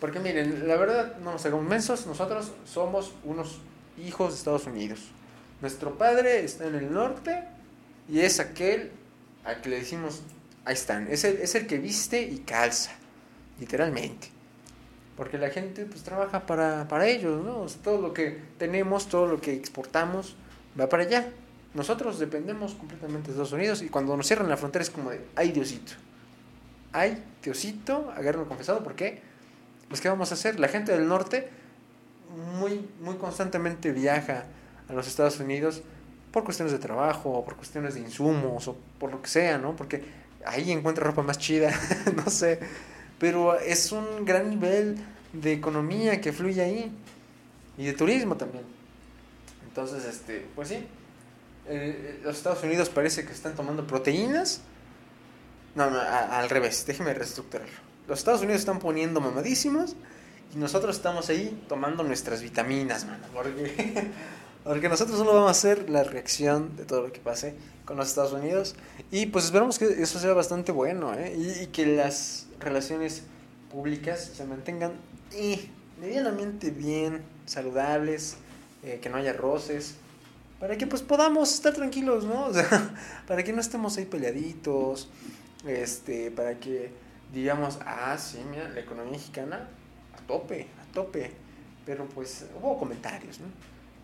Porque 0.00 0.18
miren, 0.18 0.66
la 0.66 0.76
verdad, 0.76 1.16
no 1.18 1.32
nos 1.32 1.46
hagamos 1.46 1.66
mensos, 1.66 2.06
nosotros 2.06 2.52
somos 2.64 3.14
unos 3.24 3.60
hijos 4.04 4.32
de 4.32 4.38
Estados 4.38 4.66
Unidos. 4.66 5.00
Nuestro 5.60 5.96
padre 5.96 6.44
está 6.44 6.66
en 6.66 6.74
el 6.74 6.92
norte 6.92 7.44
y 8.08 8.20
es 8.20 8.40
aquel 8.40 8.90
al 9.44 9.60
que 9.60 9.68
le 9.68 9.76
decimos, 9.78 10.22
ahí 10.64 10.74
están, 10.74 11.06
es 11.10 11.24
el, 11.24 11.36
es 11.36 11.54
el 11.54 11.66
que 11.66 11.78
viste 11.78 12.22
y 12.22 12.38
calza, 12.38 12.92
literalmente 13.58 14.39
porque 15.20 15.36
la 15.36 15.50
gente 15.50 15.84
pues 15.84 16.02
trabaja 16.02 16.46
para, 16.46 16.88
para 16.88 17.06
ellos, 17.06 17.44
¿no? 17.44 17.66
todo 17.84 18.00
lo 18.00 18.14
que 18.14 18.40
tenemos, 18.56 19.06
todo 19.06 19.26
lo 19.26 19.38
que 19.38 19.52
exportamos 19.52 20.34
va 20.80 20.88
para 20.88 21.02
allá. 21.02 21.28
Nosotros 21.74 22.18
dependemos 22.18 22.72
completamente 22.72 23.26
de 23.26 23.32
Estados 23.32 23.52
Unidos 23.52 23.82
y 23.82 23.90
cuando 23.90 24.16
nos 24.16 24.26
cierran 24.26 24.48
la 24.48 24.56
frontera 24.56 24.82
es 24.82 24.88
como 24.88 25.10
de, 25.10 25.20
ay 25.36 25.52
Diosito, 25.52 25.92
ay 26.92 27.22
Diosito, 27.42 28.10
agárrenlo 28.16 28.48
confesado, 28.48 28.82
¿por 28.82 28.94
qué? 28.94 29.20
Pues 29.88 30.00
¿qué 30.00 30.08
vamos 30.08 30.30
a 30.30 30.34
hacer? 30.36 30.58
La 30.58 30.68
gente 30.68 30.90
del 30.90 31.06
norte 31.06 31.50
muy, 32.58 32.88
muy 33.02 33.16
constantemente 33.16 33.92
viaja 33.92 34.46
a 34.88 34.92
los 34.94 35.06
Estados 35.06 35.38
Unidos 35.38 35.82
por 36.32 36.44
cuestiones 36.44 36.72
de 36.72 36.78
trabajo, 36.78 37.30
o 37.30 37.44
por 37.44 37.56
cuestiones 37.56 37.92
de 37.92 38.00
insumos, 38.00 38.68
o 38.68 38.76
por 38.98 39.10
lo 39.10 39.20
que 39.20 39.28
sea, 39.28 39.58
¿no? 39.58 39.76
Porque 39.76 40.02
ahí 40.46 40.72
encuentra 40.72 41.04
ropa 41.04 41.22
más 41.22 41.36
chida, 41.36 41.78
no 42.16 42.30
sé 42.30 42.58
pero 43.20 43.60
es 43.60 43.92
un 43.92 44.24
gran 44.24 44.50
nivel 44.50 44.96
de 45.32 45.52
economía 45.52 46.20
que 46.20 46.32
fluye 46.32 46.62
ahí 46.62 46.90
y 47.78 47.84
de 47.84 47.92
turismo 47.92 48.36
también. 48.36 48.64
Entonces, 49.68 50.04
este, 50.06 50.46
pues 50.56 50.68
sí, 50.68 50.84
eh, 51.68 52.20
los 52.24 52.36
Estados 52.38 52.64
Unidos 52.64 52.88
parece 52.88 53.24
que 53.24 53.32
están 53.32 53.54
tomando 53.54 53.86
proteínas. 53.86 54.62
No, 55.76 55.84
al 55.84 56.50
revés, 56.50 56.84
déjeme 56.86 57.14
reestructurarlo. 57.14 57.78
Los 58.08 58.18
Estados 58.18 58.40
Unidos 58.40 58.60
están 58.60 58.80
poniendo 58.80 59.20
mamadísimos 59.20 59.94
y 60.52 60.58
nosotros 60.58 60.96
estamos 60.96 61.28
ahí 61.28 61.62
tomando 61.68 62.02
nuestras 62.02 62.42
vitaminas, 62.42 63.04
mano, 63.04 63.24
porque, 63.32 64.10
porque 64.64 64.88
nosotros 64.88 65.18
solo 65.18 65.32
vamos 65.32 65.48
a 65.48 65.52
hacer 65.52 65.90
la 65.90 66.04
reacción 66.04 66.76
de 66.76 66.84
todo 66.84 67.02
lo 67.02 67.12
que 67.12 67.20
pase 67.20 67.54
con 67.84 67.96
los 67.96 68.08
Estados 68.08 68.32
Unidos 68.32 68.74
y 69.10 69.26
pues 69.26 69.46
esperamos 69.46 69.78
que 69.78 69.86
eso 70.02 70.18
sea 70.18 70.32
bastante 70.32 70.72
bueno 70.72 71.14
¿eh? 71.14 71.34
y, 71.36 71.64
y 71.64 71.66
que 71.68 71.86
las 71.86 72.46
relaciones 72.60 73.24
públicas 73.70 74.32
se 74.34 74.44
mantengan 74.44 74.92
medianamente 76.00 76.70
bien, 76.70 77.22
saludables, 77.46 78.36
eh, 78.82 78.98
que 79.02 79.08
no 79.08 79.16
haya 79.16 79.32
roces, 79.32 79.96
para 80.58 80.76
que 80.76 80.86
pues 80.86 81.02
podamos 81.02 81.52
estar 81.54 81.72
tranquilos, 81.72 82.24
¿no? 82.24 82.46
O 82.48 82.54
sea, 82.54 82.94
para 83.26 83.42
que 83.44 83.52
no 83.52 83.60
estemos 83.60 83.96
ahí 83.96 84.06
peleaditos, 84.06 85.08
este, 85.66 86.30
para 86.30 86.58
que 86.58 86.90
digamos, 87.32 87.78
ah, 87.84 88.16
sí, 88.18 88.38
mira, 88.50 88.68
la 88.68 88.80
economía 88.80 89.12
mexicana 89.12 89.68
a 90.16 90.26
tope, 90.26 90.66
a 90.82 90.92
tope. 90.92 91.32
Pero 91.86 92.06
pues 92.06 92.46
hubo 92.60 92.78
comentarios, 92.78 93.40
¿no? 93.40 93.46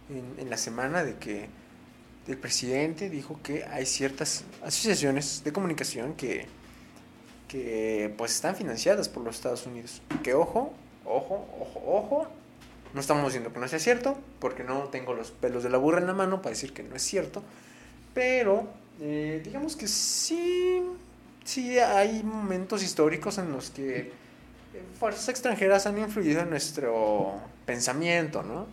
En, 0.09 0.35
en 0.39 0.51
la 0.51 0.57
semana 0.57 1.03
de 1.03 1.17
que 1.17 1.49
el 2.29 2.39
presidente 2.39 3.09
dijo 3.09 3.39
que 3.43 3.65
hay 3.65 3.87
ciertas 3.87 4.45
asociaciones 4.63 5.43
de 5.45 5.53
comunicación 5.53 6.15
que, 6.15 6.47
que 7.49 8.13
pues 8.17 8.33
están 8.33 8.57
financiadas 8.57 9.09
por 9.09 9.23
los 9.23 9.37
Estados 9.37 9.67
Unidos. 9.67 10.03
Que 10.23 10.35
ojo, 10.35 10.73
ojo, 11.05 11.47
ojo, 11.61 11.83
ojo, 11.87 12.27
no 12.95 13.01
estamos 13.01 13.25
diciendo 13.25 13.53
que 13.53 13.61
no 13.61 13.69
sea 13.69 13.79
cierto, 13.79 14.19
porque 14.41 14.65
no 14.65 14.85
tengo 14.85 15.15
los 15.15 15.31
pelos 15.31 15.63
de 15.63 15.71
la 15.71 15.79
burra 15.79 16.01
en 16.01 16.07
la 16.07 16.15
mano 16.15 16.43
para 16.43 16.51
decir 16.51 16.73
que 16.73 16.83
no 16.83 16.97
es 16.97 17.03
cierto, 17.03 17.43
pero 18.15 18.67
eh, 19.01 19.41
digamos 19.45 19.77
que 19.77 19.87
sí, 19.87 20.83
sí 21.45 21.79
hay 21.79 22.23
momentos 22.23 22.83
históricos 22.83 23.39
en 23.39 23.53
los 23.53 23.71
que 23.71 24.13
fuerzas 24.99 25.29
extranjeras 25.29 25.87
han 25.87 25.99
influido 25.99 26.41
en 26.41 26.51
nuestro 26.51 27.35
pensamiento, 27.65 28.43
¿no? 28.43 28.67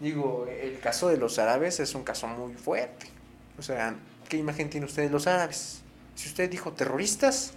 Digo, 0.00 0.46
el 0.48 0.78
caso 0.78 1.08
de 1.08 1.16
los 1.16 1.38
árabes 1.38 1.80
es 1.80 1.94
un 1.94 2.04
caso 2.04 2.26
muy 2.26 2.54
fuerte. 2.54 3.06
O 3.58 3.62
sea, 3.62 3.94
¿qué 4.28 4.36
imagen 4.36 4.68
tiene 4.68 4.86
usted 4.86 5.04
de 5.04 5.10
los 5.10 5.26
árabes? 5.26 5.80
Si 6.14 6.28
usted 6.28 6.50
dijo 6.50 6.72
terroristas, 6.72 7.52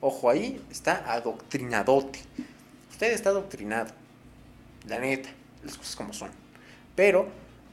ojo 0.00 0.28
ahí, 0.28 0.64
está 0.70 1.12
adoctrinadote. 1.12 2.20
Usted 2.90 3.12
está 3.12 3.30
adoctrinado. 3.30 3.92
La 4.88 4.98
neta, 4.98 5.28
las 5.62 5.78
cosas 5.78 5.94
como 5.94 6.12
son. 6.12 6.30
Pero 6.96 7.28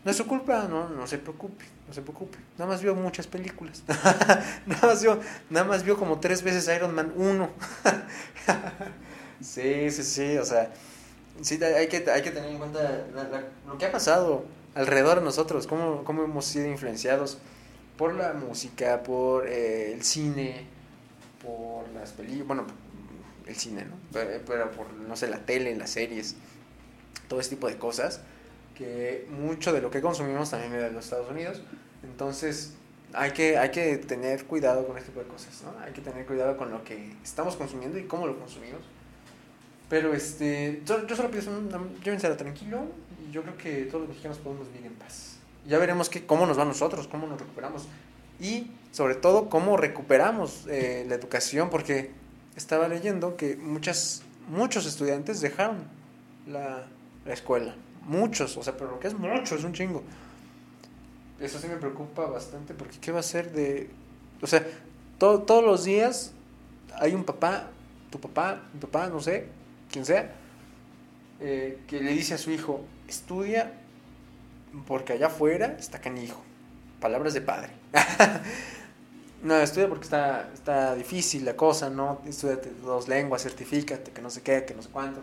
no 0.05 0.12
es 0.12 0.17
su 0.17 0.27
culpa, 0.27 0.67
no, 0.69 0.89
no 0.89 1.07
se 1.07 1.17
preocupe, 1.17 1.65
no 1.88 1.93
se 1.93 2.01
preocupe. 2.01 2.38
Nada 2.57 2.71
más 2.71 2.81
vio 2.81 2.93
muchas 2.93 3.25
películas. 3.25 3.84
nada, 3.88 4.81
más 4.84 5.01
vio, 5.01 5.19
nada 5.49 5.65
más 5.65 5.84
vio 5.84 5.97
como 5.97 6.19
tres 6.19 6.43
veces 6.43 6.73
Iron 6.75 6.93
Man 6.93 7.12
1. 7.15 7.49
sí, 9.41 9.89
sí, 9.89 10.03
sí, 10.03 10.38
o 10.38 10.45
sea 10.45 10.71
sí, 11.41 11.63
hay 11.63 11.88
que, 11.88 12.10
hay 12.10 12.21
que 12.21 12.32
tener 12.32 12.49
en 12.49 12.58
cuenta 12.58 13.08
lo 13.67 13.77
que 13.77 13.86
ha 13.86 13.91
pasado 13.91 14.45
alrededor 14.75 15.19
de 15.19 15.25
nosotros, 15.25 15.67
cómo, 15.67 16.04
cómo 16.04 16.23
hemos 16.23 16.45
sido 16.45 16.67
influenciados 16.67 17.38
por 17.97 18.13
la 18.13 18.34
música, 18.34 19.04
por 19.04 19.47
eh, 19.47 19.93
el 19.93 20.04
cine, 20.04 20.65
por 21.43 21.88
las 21.89 22.12
películas, 22.12 22.47
bueno, 22.47 22.65
el 23.45 23.56
cine, 23.56 23.86
¿no? 23.86 23.95
Pero, 24.12 24.71
por, 24.71 24.93
no 24.93 25.15
sé, 25.15 25.27
la 25.27 25.39
tele, 25.39 25.75
las 25.75 25.91
series, 25.91 26.36
todo 27.27 27.39
ese 27.39 27.51
tipo 27.51 27.67
de 27.67 27.77
cosas, 27.77 28.21
que 28.75 29.27
mucho 29.30 29.73
de 29.73 29.82
lo 29.82 29.91
que 29.91 30.01
consumimos 30.01 30.49
también 30.49 30.71
viene 30.71 30.88
de 30.88 30.93
los 30.93 31.06
Estados 31.06 31.30
Unidos. 31.30 31.62
Entonces, 32.04 32.73
hay 33.13 33.32
que, 33.32 33.58
hay 33.58 33.71
que 33.71 33.97
tener 33.97 34.45
cuidado 34.45 34.88
con 34.88 34.97
este 34.97 35.10
tipo 35.10 35.21
de 35.21 35.27
cosas, 35.27 35.62
¿no? 35.63 35.77
Hay 35.84 35.91
que 35.91 36.01
tener 36.01 36.25
cuidado 36.25 36.58
con 36.58 36.71
lo 36.71 36.84
que 36.84 37.13
estamos 37.23 37.56
consumiendo 37.56 37.97
y 37.97 38.06
cómo 38.06 38.25
lo 38.25 38.38
consumimos 38.39 38.82
pero 39.91 40.13
este, 40.13 40.82
yo, 40.86 41.06
solo 41.17 41.30
pienso, 41.30 41.51
llévensela 42.01 42.38
tranquilo 42.38 42.86
y 43.27 43.34
yo 43.34 43.41
creo 43.41 43.58
que 43.58 43.84
todos 43.88 44.04
los 44.04 44.08
mexicanos 44.08 44.38
podemos 44.38 44.71
vivir 44.71 44.86
en 44.86 44.93
paz. 44.93 45.36
Ya 45.67 45.77
veremos 45.80 46.08
que, 46.10 46.25
cómo 46.25 46.45
nos 46.45 46.58
va 46.58 46.63
nosotros, 46.63 47.10
cómo 47.10 47.27
nos 47.27 47.38
recuperamos 47.38 47.89
y 48.39 48.71
sobre 48.93 49.15
todo 49.15 49.49
cómo 49.49 49.75
recuperamos 49.75 50.65
eh, 50.69 51.06
la 51.10 51.15
educación, 51.15 51.69
porque 51.69 52.12
estaba 52.56 52.88
leyendo 52.88 53.36
que 53.36 53.58
muchas, 53.58 54.23
muchos 54.47 54.86
estudiantes 54.86 55.41
dejaron 55.41 55.80
la, 56.47 56.88
la 57.25 57.34
escuela. 57.34 57.75
Muchos, 58.06 58.56
o 58.56 58.63
sea, 58.63 58.77
pero 58.77 58.91
lo 58.91 58.99
que 59.01 59.10
es 59.10 59.13
mucho, 59.13 59.56
es 59.56 59.63
un 59.65 59.73
chingo. 59.73 60.04
Eso 61.38 61.60
sí 61.60 61.67
me 61.67 61.75
preocupa 61.75 62.27
bastante 62.27 62.73
porque 62.73 62.97
¿qué 62.97 63.12
va 63.12 63.19
a 63.19 63.23
ser 63.23 63.51
de... 63.51 63.89
O 64.41 64.47
sea, 64.47 64.65
todos 65.17 65.65
los 65.65 65.84
días 65.84 66.32
hay 66.97 67.13
un 67.13 67.25
papá, 67.25 67.67
tu 68.10 68.21
papá, 68.21 68.62
mi 68.73 68.80
papá, 68.80 69.10
no 69.10 69.19
sé, 69.19 69.60
quien 69.91 70.06
sea, 70.06 70.32
eh, 71.39 71.80
que 71.88 72.01
le 72.01 72.12
dice 72.12 72.34
a 72.34 72.38
su 72.38 72.51
hijo, 72.51 72.86
estudia 73.08 73.73
porque 74.88 75.13
allá 75.13 75.27
afuera 75.27 75.75
está 75.80 75.99
canijo. 75.99 76.41
Palabras 76.99 77.34
de 77.34 77.41
padre. 77.41 77.71
no, 79.43 79.58
estudia 79.58 79.89
porque 79.89 80.04
está, 80.06 80.49
está 80.54 80.95
difícil 80.95 81.45
la 81.45 81.56
cosa, 81.56 81.89
¿no? 81.89 82.21
Estudiate 82.25 82.71
dos 82.84 83.08
lenguas, 83.08 83.43
certifícate, 83.43 84.12
que 84.12 84.21
no 84.21 84.30
sé 84.30 84.41
qué, 84.41 84.65
que 84.65 84.73
no 84.73 84.82
sé 84.82 84.89
cuánto. 84.89 85.21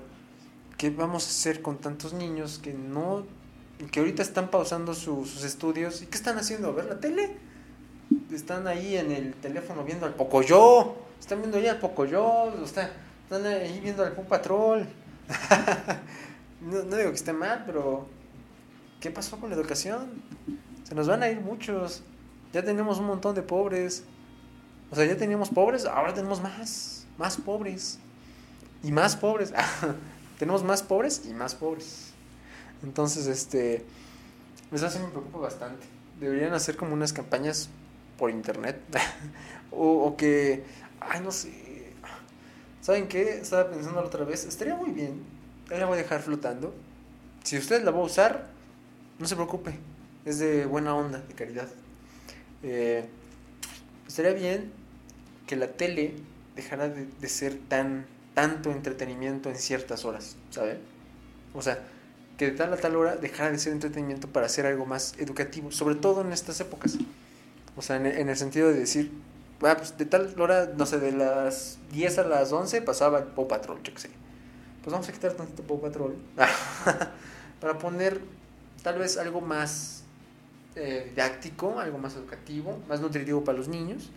¿Qué 0.76 0.90
vamos 0.90 1.26
a 1.26 1.30
hacer 1.30 1.62
con 1.62 1.78
tantos 1.78 2.12
niños 2.12 2.58
que 2.58 2.72
no, 2.72 3.26
que 3.90 4.00
ahorita 4.00 4.22
están 4.22 4.50
pausando 4.50 4.94
sus 4.94 5.44
estudios 5.44 6.02
y 6.02 6.06
qué 6.06 6.16
están 6.16 6.38
haciendo? 6.38 6.68
¿A 6.68 6.72
ver 6.72 6.84
la 6.86 7.00
tele? 7.00 7.36
Están 8.32 8.66
ahí 8.66 8.96
en 8.96 9.12
el 9.12 9.34
teléfono 9.34 9.84
viendo 9.84 10.06
al 10.06 10.14
Pocoyo, 10.14 10.94
están 11.18 11.40
viendo 11.40 11.58
ya 11.58 11.72
al 11.72 11.78
Pocoyo, 11.78 12.64
está 12.64 12.90
están 13.30 13.44
ahí 13.44 13.78
viendo 13.80 14.02
al 14.02 14.12
Pum 14.12 14.24
Patrol. 14.24 14.88
no, 16.62 16.80
digo 16.80 17.10
que 17.10 17.16
esté 17.16 17.34
mal, 17.34 17.62
pero 17.66 18.06
¿qué 19.00 19.10
pasó 19.10 19.38
con 19.38 19.50
la 19.50 19.56
educación? 19.56 20.22
Se 20.84 20.94
nos 20.94 21.08
van 21.08 21.22
a 21.22 21.28
ir 21.28 21.38
muchos. 21.42 22.02
Ya 22.54 22.64
tenemos 22.64 22.98
un 22.98 23.04
montón 23.04 23.34
de 23.34 23.42
pobres. 23.42 24.04
O 24.90 24.96
sea, 24.96 25.04
ya 25.04 25.18
teníamos 25.18 25.50
pobres, 25.50 25.84
ahora 25.84 26.14
tenemos 26.14 26.40
más, 26.40 27.06
más 27.18 27.36
pobres. 27.36 27.98
Y 28.82 28.92
más 28.92 29.14
pobres. 29.14 29.52
tenemos 30.38 30.64
más 30.64 30.82
pobres 30.82 31.26
y 31.28 31.34
más 31.34 31.54
pobres. 31.54 32.14
Entonces, 32.82 33.26
este, 33.26 33.84
eso 34.72 34.88
sí 34.88 34.98
me 35.00 35.08
preocupa 35.08 35.40
bastante. 35.40 35.86
Deberían 36.18 36.54
hacer 36.54 36.78
como 36.78 36.94
unas 36.94 37.12
campañas 37.12 37.68
por 38.16 38.30
internet. 38.30 38.80
o, 39.70 40.04
o 40.04 40.16
que, 40.16 40.64
ay, 41.00 41.20
no 41.20 41.30
sé, 41.30 41.67
¿Saben 42.88 43.06
qué? 43.06 43.40
Estaba 43.40 43.68
pensando 43.68 44.00
la 44.00 44.06
otra 44.06 44.24
vez. 44.24 44.46
Estaría 44.46 44.74
muy 44.74 44.92
bien. 44.92 45.20
la 45.68 45.84
voy 45.84 45.98
a 45.98 46.02
dejar 46.02 46.22
flotando. 46.22 46.74
Si 47.44 47.58
usted 47.58 47.84
la 47.84 47.90
va 47.90 47.98
a 47.98 48.02
usar, 48.02 48.46
no 49.18 49.26
se 49.26 49.34
preocupe. 49.34 49.78
Es 50.24 50.38
de 50.38 50.64
buena 50.64 50.94
onda, 50.94 51.18
de 51.18 51.34
caridad. 51.34 51.68
Eh, 52.62 53.04
estaría 54.06 54.32
bien 54.32 54.72
que 55.46 55.54
la 55.56 55.66
tele 55.66 56.14
dejara 56.56 56.88
de, 56.88 57.28
ser 57.28 57.58
tan 57.68 58.06
tanto 58.32 58.70
entretenimiento 58.70 59.50
en 59.50 59.56
ciertas 59.56 60.06
horas, 60.06 60.36
¿sabe? 60.48 60.78
O 61.52 61.60
sea, 61.60 61.80
que 62.38 62.52
de 62.52 62.56
tal 62.56 62.72
a 62.72 62.78
tal 62.78 62.96
hora 62.96 63.16
dejara 63.16 63.50
de 63.50 63.58
ser 63.58 63.74
entretenimiento 63.74 64.28
para 64.28 64.46
hacer 64.46 64.64
algo 64.64 64.86
más 64.86 65.14
educativo, 65.18 65.70
sobre 65.72 65.94
todo 65.94 66.22
en 66.22 66.32
estas 66.32 66.58
épocas. 66.60 66.96
O 67.76 67.82
sea, 67.82 67.96
en 67.96 68.30
el 68.30 68.36
sentido 68.38 68.68
de 68.68 68.78
decir, 68.80 69.12
Ah, 69.62 69.76
pues 69.76 69.98
de 69.98 70.04
tal 70.04 70.40
hora, 70.40 70.70
no 70.76 70.86
sé, 70.86 70.98
de 70.98 71.12
las 71.12 71.78
10 71.92 72.18
a 72.18 72.24
las 72.24 72.52
11 72.52 72.82
pasaba 72.82 73.18
el 73.18 73.24
Patrol, 73.24 73.82
yo 73.82 73.92
qué 73.92 74.00
sé. 74.00 74.10
Pues 74.82 74.92
vamos 74.92 75.08
a 75.08 75.12
quitar 75.12 75.32
tantito 75.32 75.64
Paw 75.64 75.80
Patrol 75.80 76.16
para 77.60 77.76
poner 77.78 78.20
tal 78.82 78.98
vez 78.98 79.18
algo 79.18 79.40
más 79.40 80.04
eh, 80.76 81.08
didáctico, 81.10 81.80
algo 81.80 81.98
más 81.98 82.14
educativo, 82.14 82.78
más 82.88 83.00
nutritivo 83.00 83.42
para 83.42 83.58
los 83.58 83.68
niños. 83.68 84.10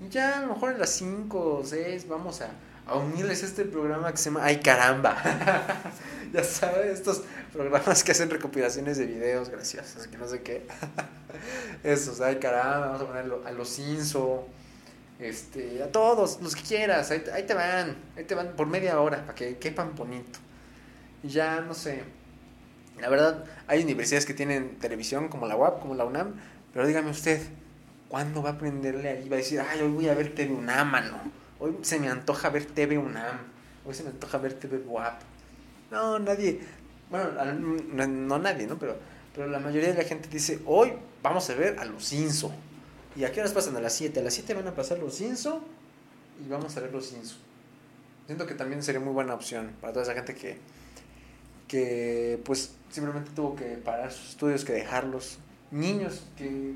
Y 0.00 0.10
ya 0.10 0.38
a 0.38 0.42
lo 0.42 0.54
mejor 0.54 0.72
en 0.72 0.78
las 0.78 0.90
5 0.90 1.58
o 1.58 1.64
6 1.64 2.06
vamos 2.08 2.42
a, 2.42 2.50
a 2.86 2.96
unirles 2.96 3.42
este 3.42 3.64
programa 3.64 4.10
que 4.10 4.18
se 4.18 4.26
llama 4.26 4.44
Ay 4.44 4.60
caramba. 4.60 5.16
ya 6.32 6.44
sabes, 6.44 6.98
estos 6.98 7.22
programas 7.52 8.04
que 8.04 8.12
hacen 8.12 8.30
recopilaciones 8.30 8.98
de 8.98 9.06
videos 9.06 9.48
graciosos, 9.48 10.06
que 10.06 10.18
no 10.18 10.28
sé 10.28 10.42
qué. 10.42 10.66
Esos, 11.84 12.20
ay 12.20 12.36
caramba, 12.36 12.86
vamos 12.88 13.02
a 13.02 13.06
ponerlo 13.06 13.42
a 13.46 13.52
los 13.52 13.78
Inso, 13.78 14.46
este, 15.18 15.82
a 15.82 15.90
todos, 15.90 16.40
los 16.42 16.54
que 16.54 16.62
quieras, 16.62 17.10
ahí, 17.10 17.20
te 17.20 17.54
van, 17.54 17.96
ahí 18.16 18.24
te 18.24 18.34
van 18.34 18.54
por 18.56 18.66
media 18.66 19.00
hora, 19.00 19.22
para 19.22 19.34
que 19.34 19.56
quepan 19.58 19.94
bonito. 19.94 20.38
Y 21.22 21.28
ya, 21.28 21.60
no 21.60 21.72
sé, 21.74 22.02
la 23.00 23.08
verdad, 23.08 23.44
hay 23.66 23.82
universidades 23.82 24.26
que 24.26 24.34
tienen 24.34 24.78
televisión, 24.78 25.28
como 25.28 25.46
la 25.46 25.56
UAP, 25.56 25.80
como 25.80 25.94
la 25.94 26.04
UNAM, 26.04 26.34
pero 26.72 26.86
dígame 26.86 27.10
usted, 27.10 27.40
¿cuándo 28.08 28.42
va 28.42 28.50
a 28.50 28.52
aprenderle 28.54 29.08
ahí? 29.08 29.28
Va 29.28 29.36
a 29.36 29.38
decir, 29.38 29.60
ay, 29.60 29.80
hoy 29.80 29.90
voy 29.90 30.08
a 30.08 30.14
ver 30.14 30.34
TV 30.34 30.52
UNAM, 30.52 30.90
mano 30.90 31.43
Hoy 31.60 31.76
se 31.82 31.98
me 31.98 32.08
antoja 32.08 32.50
ver 32.50 32.66
TV 32.66 32.98
UNAM. 32.98 33.38
Hoy 33.86 33.94
se 33.94 34.02
me 34.02 34.10
antoja 34.10 34.38
ver 34.38 34.54
TV 34.54 34.78
WAP. 34.78 35.20
No, 35.90 36.18
nadie. 36.18 36.60
Bueno, 37.10 37.30
no, 38.06 38.38
nadie, 38.38 38.66
¿no? 38.66 38.78
Pero, 38.78 38.96
pero 39.34 39.46
la 39.46 39.60
mayoría 39.60 39.90
de 39.90 40.02
la 40.02 40.04
gente 40.04 40.28
dice, 40.28 40.60
hoy 40.66 40.92
vamos 41.22 41.48
a 41.50 41.54
ver 41.54 41.78
a 41.78 41.84
los 41.84 42.12
Inso. 42.12 42.52
¿Y 43.16 43.24
a 43.24 43.30
qué 43.30 43.40
horas 43.40 43.52
pasan? 43.52 43.76
A 43.76 43.80
las 43.80 43.92
7. 43.92 44.20
A 44.20 44.22
las 44.22 44.34
7 44.34 44.54
van 44.54 44.66
a 44.66 44.74
pasar 44.74 44.98
los 44.98 45.20
Inso 45.20 45.62
y 46.44 46.48
vamos 46.48 46.76
a 46.76 46.80
ver 46.80 46.92
los 46.92 47.12
Inso. 47.12 47.36
Siento 48.26 48.46
que 48.46 48.54
también 48.54 48.82
sería 48.82 49.00
muy 49.00 49.12
buena 49.12 49.34
opción 49.34 49.72
para 49.80 49.92
toda 49.92 50.04
esa 50.04 50.14
gente 50.14 50.34
que, 50.34 50.58
que 51.68 52.40
pues 52.44 52.72
simplemente 52.90 53.30
tuvo 53.36 53.54
que 53.54 53.76
parar 53.76 54.10
sus 54.10 54.30
estudios, 54.30 54.64
que 54.64 54.72
dejarlos. 54.72 55.38
Niños 55.70 56.26
que... 56.36 56.74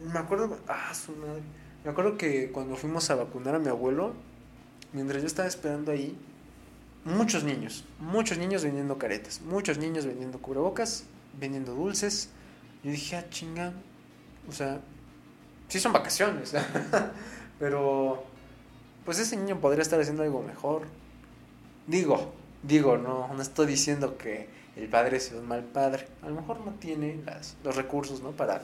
Me 0.00 0.18
acuerdo... 0.18 0.58
Ah, 0.68 0.92
su 0.94 1.12
madre 1.12 1.42
me 1.86 1.92
acuerdo 1.92 2.18
que 2.18 2.50
cuando 2.50 2.74
fuimos 2.74 3.08
a 3.10 3.14
vacunar 3.14 3.54
a 3.54 3.60
mi 3.60 3.68
abuelo, 3.68 4.12
mientras 4.92 5.22
yo 5.22 5.28
estaba 5.28 5.46
esperando 5.46 5.92
ahí, 5.92 6.18
muchos 7.04 7.44
niños, 7.44 7.84
muchos 8.00 8.38
niños 8.38 8.64
vendiendo 8.64 8.98
caretas, 8.98 9.40
muchos 9.40 9.78
niños 9.78 10.04
vendiendo 10.04 10.40
cubrebocas, 10.40 11.04
vendiendo 11.38 11.74
dulces. 11.74 12.30
Yo 12.82 12.90
dije, 12.90 13.14
ah, 13.14 13.30
chinga, 13.30 13.72
o 14.48 14.52
sea, 14.52 14.80
sí 15.68 15.78
son 15.78 15.92
vacaciones, 15.92 16.54
pero 17.60 18.24
pues 19.04 19.20
ese 19.20 19.36
niño 19.36 19.60
podría 19.60 19.82
estar 19.82 20.00
haciendo 20.00 20.24
algo 20.24 20.42
mejor. 20.42 20.88
Digo, 21.86 22.32
digo, 22.64 22.96
no, 22.96 23.32
no 23.32 23.40
estoy 23.40 23.66
diciendo 23.66 24.18
que 24.18 24.48
el 24.74 24.88
padre 24.88 25.20
sea 25.20 25.38
un 25.38 25.46
mal 25.46 25.62
padre. 25.62 26.08
A 26.20 26.30
lo 26.30 26.34
mejor 26.34 26.58
no 26.66 26.72
tiene 26.72 27.20
los 27.62 27.76
recursos, 27.76 28.22
¿no? 28.22 28.32
Para, 28.32 28.62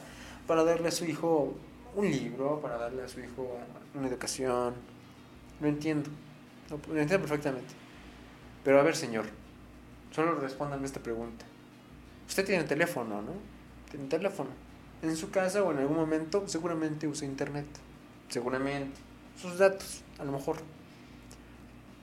para 0.48 0.64
darle 0.64 0.88
a 0.88 0.90
su 0.90 1.04
hijo 1.04 1.54
un 1.94 2.10
libro, 2.10 2.60
para 2.60 2.76
darle 2.76 3.02
a 3.02 3.08
su 3.08 3.20
hijo 3.20 3.58
una 3.94 4.08
educación. 4.08 4.74
Lo 5.60 5.68
entiendo, 5.68 6.10
lo, 6.70 6.76
lo 6.92 7.00
entiendo 7.00 7.26
perfectamente. 7.26 7.74
Pero 8.64 8.80
a 8.80 8.82
ver, 8.82 8.96
señor, 8.96 9.26
solo 10.10 10.34
respóndame 10.36 10.86
esta 10.86 11.00
pregunta. 11.00 11.44
Usted 12.28 12.46
tiene 12.46 12.64
teléfono, 12.64 13.22
¿no? 13.22 13.32
Tiene 13.90 14.06
teléfono. 14.06 14.50
En 15.02 15.16
su 15.16 15.30
casa 15.30 15.62
o 15.62 15.72
en 15.72 15.78
algún 15.78 15.96
momento 15.96 16.46
seguramente 16.46 17.06
usa 17.06 17.26
internet. 17.26 17.66
Seguramente. 18.28 18.98
Sus 19.40 19.58
datos, 19.58 20.02
a 20.18 20.24
lo 20.24 20.32
mejor. 20.32 20.56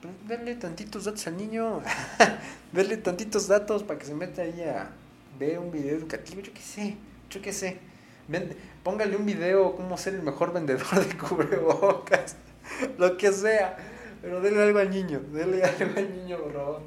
Pero 0.01 0.13
denle 0.27 0.55
tantitos 0.55 1.05
datos 1.05 1.25
al 1.27 1.37
niño. 1.37 1.81
denle 2.71 2.97
tantitos 2.97 3.47
datos 3.47 3.83
para 3.83 3.99
que 3.99 4.05
se 4.05 4.13
meta 4.13 4.41
ahí 4.41 4.61
a 4.61 4.91
ver 5.39 5.59
un 5.59 5.71
video 5.71 5.95
educativo. 5.95 6.41
Yo 6.41 6.53
qué 6.53 6.61
sé, 6.61 6.97
yo 7.29 7.41
qué 7.41 7.53
sé. 7.53 7.79
Vende, 8.29 8.55
póngale 8.83 9.15
un 9.15 9.25
video 9.25 9.75
cómo 9.75 9.97
ser 9.97 10.15
el 10.15 10.21
mejor 10.21 10.53
vendedor 10.53 11.05
de 11.05 11.17
cubrebocas. 11.17 12.35
Lo 12.97 13.17
que 13.17 13.33
sea. 13.33 13.75
Pero 14.21 14.39
denle 14.39 14.63
algo 14.63 14.79
al 14.79 14.89
niño. 14.89 15.21
Denle 15.33 15.63
algo 15.79 15.97
al 15.97 16.15
niño, 16.15 16.37
por 16.37 16.53
favor. 16.53 16.81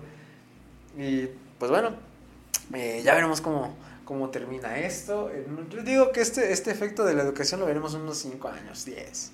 Y 0.96 1.28
pues 1.58 1.70
bueno, 1.70 1.90
eh, 2.74 3.02
ya 3.04 3.14
veremos 3.14 3.40
cómo, 3.40 3.76
cómo 4.04 4.30
termina 4.30 4.78
esto. 4.78 5.30
Yo 5.68 5.82
digo 5.82 6.12
que 6.12 6.20
este, 6.20 6.52
este 6.52 6.70
efecto 6.70 7.04
de 7.04 7.14
la 7.14 7.22
educación 7.22 7.60
lo 7.60 7.66
veremos 7.66 7.94
en 7.94 8.02
unos 8.02 8.18
5 8.18 8.48
años, 8.48 8.84
10 8.84 9.32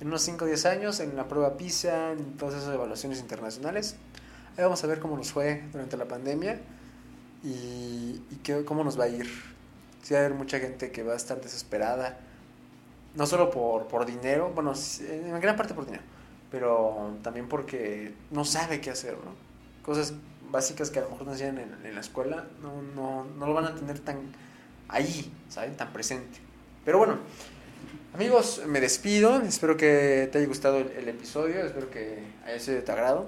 en 0.00 0.08
unos 0.08 0.22
5 0.22 0.44
o 0.44 0.48
10 0.48 0.66
años 0.66 1.00
en 1.00 1.16
la 1.16 1.28
prueba 1.28 1.56
PISA, 1.56 2.12
en 2.12 2.36
todas 2.36 2.56
esas 2.56 2.74
evaluaciones 2.74 3.20
internacionales. 3.20 3.96
Ahí 4.56 4.64
vamos 4.64 4.82
a 4.84 4.86
ver 4.86 5.00
cómo 5.00 5.16
nos 5.16 5.32
fue 5.32 5.62
durante 5.72 5.96
la 5.96 6.06
pandemia 6.06 6.60
y, 7.42 8.20
cómo 8.64 8.84
nos 8.84 8.98
va 8.98 9.04
a 9.04 9.08
ir. 9.08 9.53
Sí 10.04 10.14
va 10.14 10.20
a 10.20 10.24
haber 10.26 10.36
mucha 10.36 10.60
gente 10.60 10.92
que 10.92 11.02
va 11.02 11.14
a 11.14 11.16
estar 11.16 11.40
desesperada, 11.40 12.18
no 13.16 13.26
solo 13.26 13.50
por, 13.50 13.88
por 13.88 14.06
dinero, 14.06 14.52
bueno, 14.54 14.72
en 15.00 15.40
gran 15.40 15.56
parte 15.56 15.74
por 15.74 15.86
dinero, 15.86 16.04
pero 16.50 17.16
también 17.22 17.48
porque 17.48 18.14
no 18.30 18.44
sabe 18.44 18.80
qué 18.80 18.90
hacer, 18.90 19.14
¿no? 19.14 19.34
Cosas 19.82 20.14
básicas 20.50 20.90
que 20.90 21.00
a 21.00 21.02
lo 21.02 21.10
mejor 21.10 21.26
no 21.26 21.32
hacían 21.32 21.58
en, 21.58 21.74
en 21.84 21.94
la 21.94 22.00
escuela, 22.00 22.44
no, 22.62 22.82
no, 22.94 23.24
no 23.24 23.46
lo 23.46 23.54
van 23.54 23.64
a 23.64 23.74
tener 23.74 23.98
tan 23.98 24.18
ahí, 24.88 25.32
¿saben? 25.48 25.76
Tan 25.76 25.92
presente. 25.92 26.38
Pero 26.84 26.98
bueno, 26.98 27.18
Amigos, 28.14 28.62
me 28.68 28.80
despido. 28.80 29.40
Espero 29.42 29.76
que 29.76 30.28
te 30.30 30.38
haya 30.38 30.46
gustado 30.46 30.78
el, 30.78 30.88
el, 30.92 31.08
episodio. 31.08 31.64
Espero 31.64 31.90
que 31.90 32.22
haya 32.46 32.60
sido 32.60 32.76
de 32.76 32.82
tu 32.82 32.92
agrado. 32.92 33.26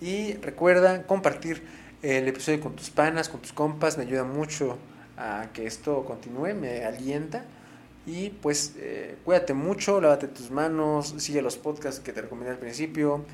Y 0.00 0.34
recuerda 0.34 1.02
compartir 1.08 1.64
el 2.02 2.28
episodio 2.28 2.60
con 2.60 2.76
tus 2.76 2.88
panas, 2.90 3.28
con 3.28 3.40
tus 3.40 3.52
compas. 3.52 3.98
Me 3.98 4.04
ayuda 4.04 4.22
mucho 4.22 4.78
a 5.16 5.48
que 5.52 5.66
esto 5.66 6.04
continúe, 6.04 6.54
me 6.54 6.84
alienta. 6.84 7.44
Y 8.06 8.30
pues 8.30 8.74
eh, 8.78 9.16
cuídate 9.24 9.54
mucho, 9.54 10.00
lávate 10.00 10.28
tus 10.28 10.50
manos, 10.50 11.14
sigue 11.18 11.40
los 11.40 11.56
podcasts 11.56 12.00
que 12.00 12.12
te 12.12 12.22
recomendé 12.22 12.52
al 12.52 12.58
principio. 12.58 13.24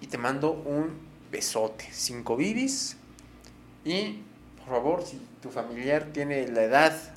Y 0.00 0.06
te 0.06 0.18
mando 0.18 0.52
un 0.52 0.90
besote. 1.30 1.86
Cinco 1.90 2.36
bibis. 2.36 2.96
Y 3.84 4.22
por 4.58 4.68
favor, 4.74 5.02
si 5.02 5.20
tu 5.42 5.50
familiar 5.50 6.08
tiene 6.12 6.46
la 6.48 6.64
edad 6.64 7.14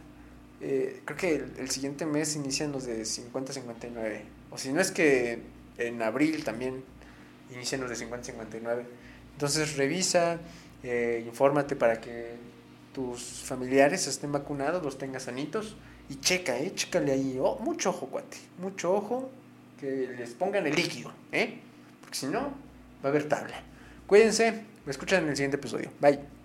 eh, 0.59 1.01
creo 1.05 1.17
que 1.17 1.35
el, 1.35 1.53
el, 1.59 1.69
siguiente 1.69 2.05
mes 2.05 2.35
inician 2.35 2.71
los 2.71 2.85
de 2.85 3.01
50-59. 3.01 4.21
O 4.49 4.57
si 4.57 4.71
no 4.71 4.81
es 4.81 4.91
que 4.91 5.39
en 5.77 6.01
abril 6.01 6.43
también 6.43 6.83
inician 7.53 7.81
los 7.81 7.89
de 7.89 8.05
50-59. 8.05 8.83
Entonces 9.33 9.77
revisa, 9.77 10.39
eh, 10.83 11.23
infórmate 11.27 11.75
para 11.75 12.01
que 12.01 12.35
tus 12.97 13.43
familiares 13.43 14.07
estén 14.07 14.31
vacunados, 14.31 14.81
los 14.81 14.97
tengas 14.97 15.23
sanitos. 15.29 15.75
Y 16.09 16.15
checa, 16.15 16.57
eh, 16.57 16.73
chécale 16.73 17.11
ahí. 17.11 17.37
Oh, 17.39 17.59
mucho 17.59 17.91
ojo, 17.91 18.07
cuate. 18.07 18.37
Mucho 18.57 18.91
ojo. 18.91 19.29
Que 19.79 20.15
les 20.17 20.31
pongan 20.31 20.65
el 20.65 20.73
líquido, 20.73 21.13
¿eh? 21.31 21.59
Porque 22.01 22.17
si 22.17 22.25
no, 22.25 22.39
va 23.03 23.03
a 23.03 23.07
haber 23.09 23.29
tabla. 23.29 23.61
Cuídense. 24.07 24.63
Me 24.83 24.91
escuchan 24.91 25.23
en 25.23 25.29
el 25.29 25.35
siguiente 25.35 25.57
episodio. 25.57 25.91
Bye. 26.01 26.36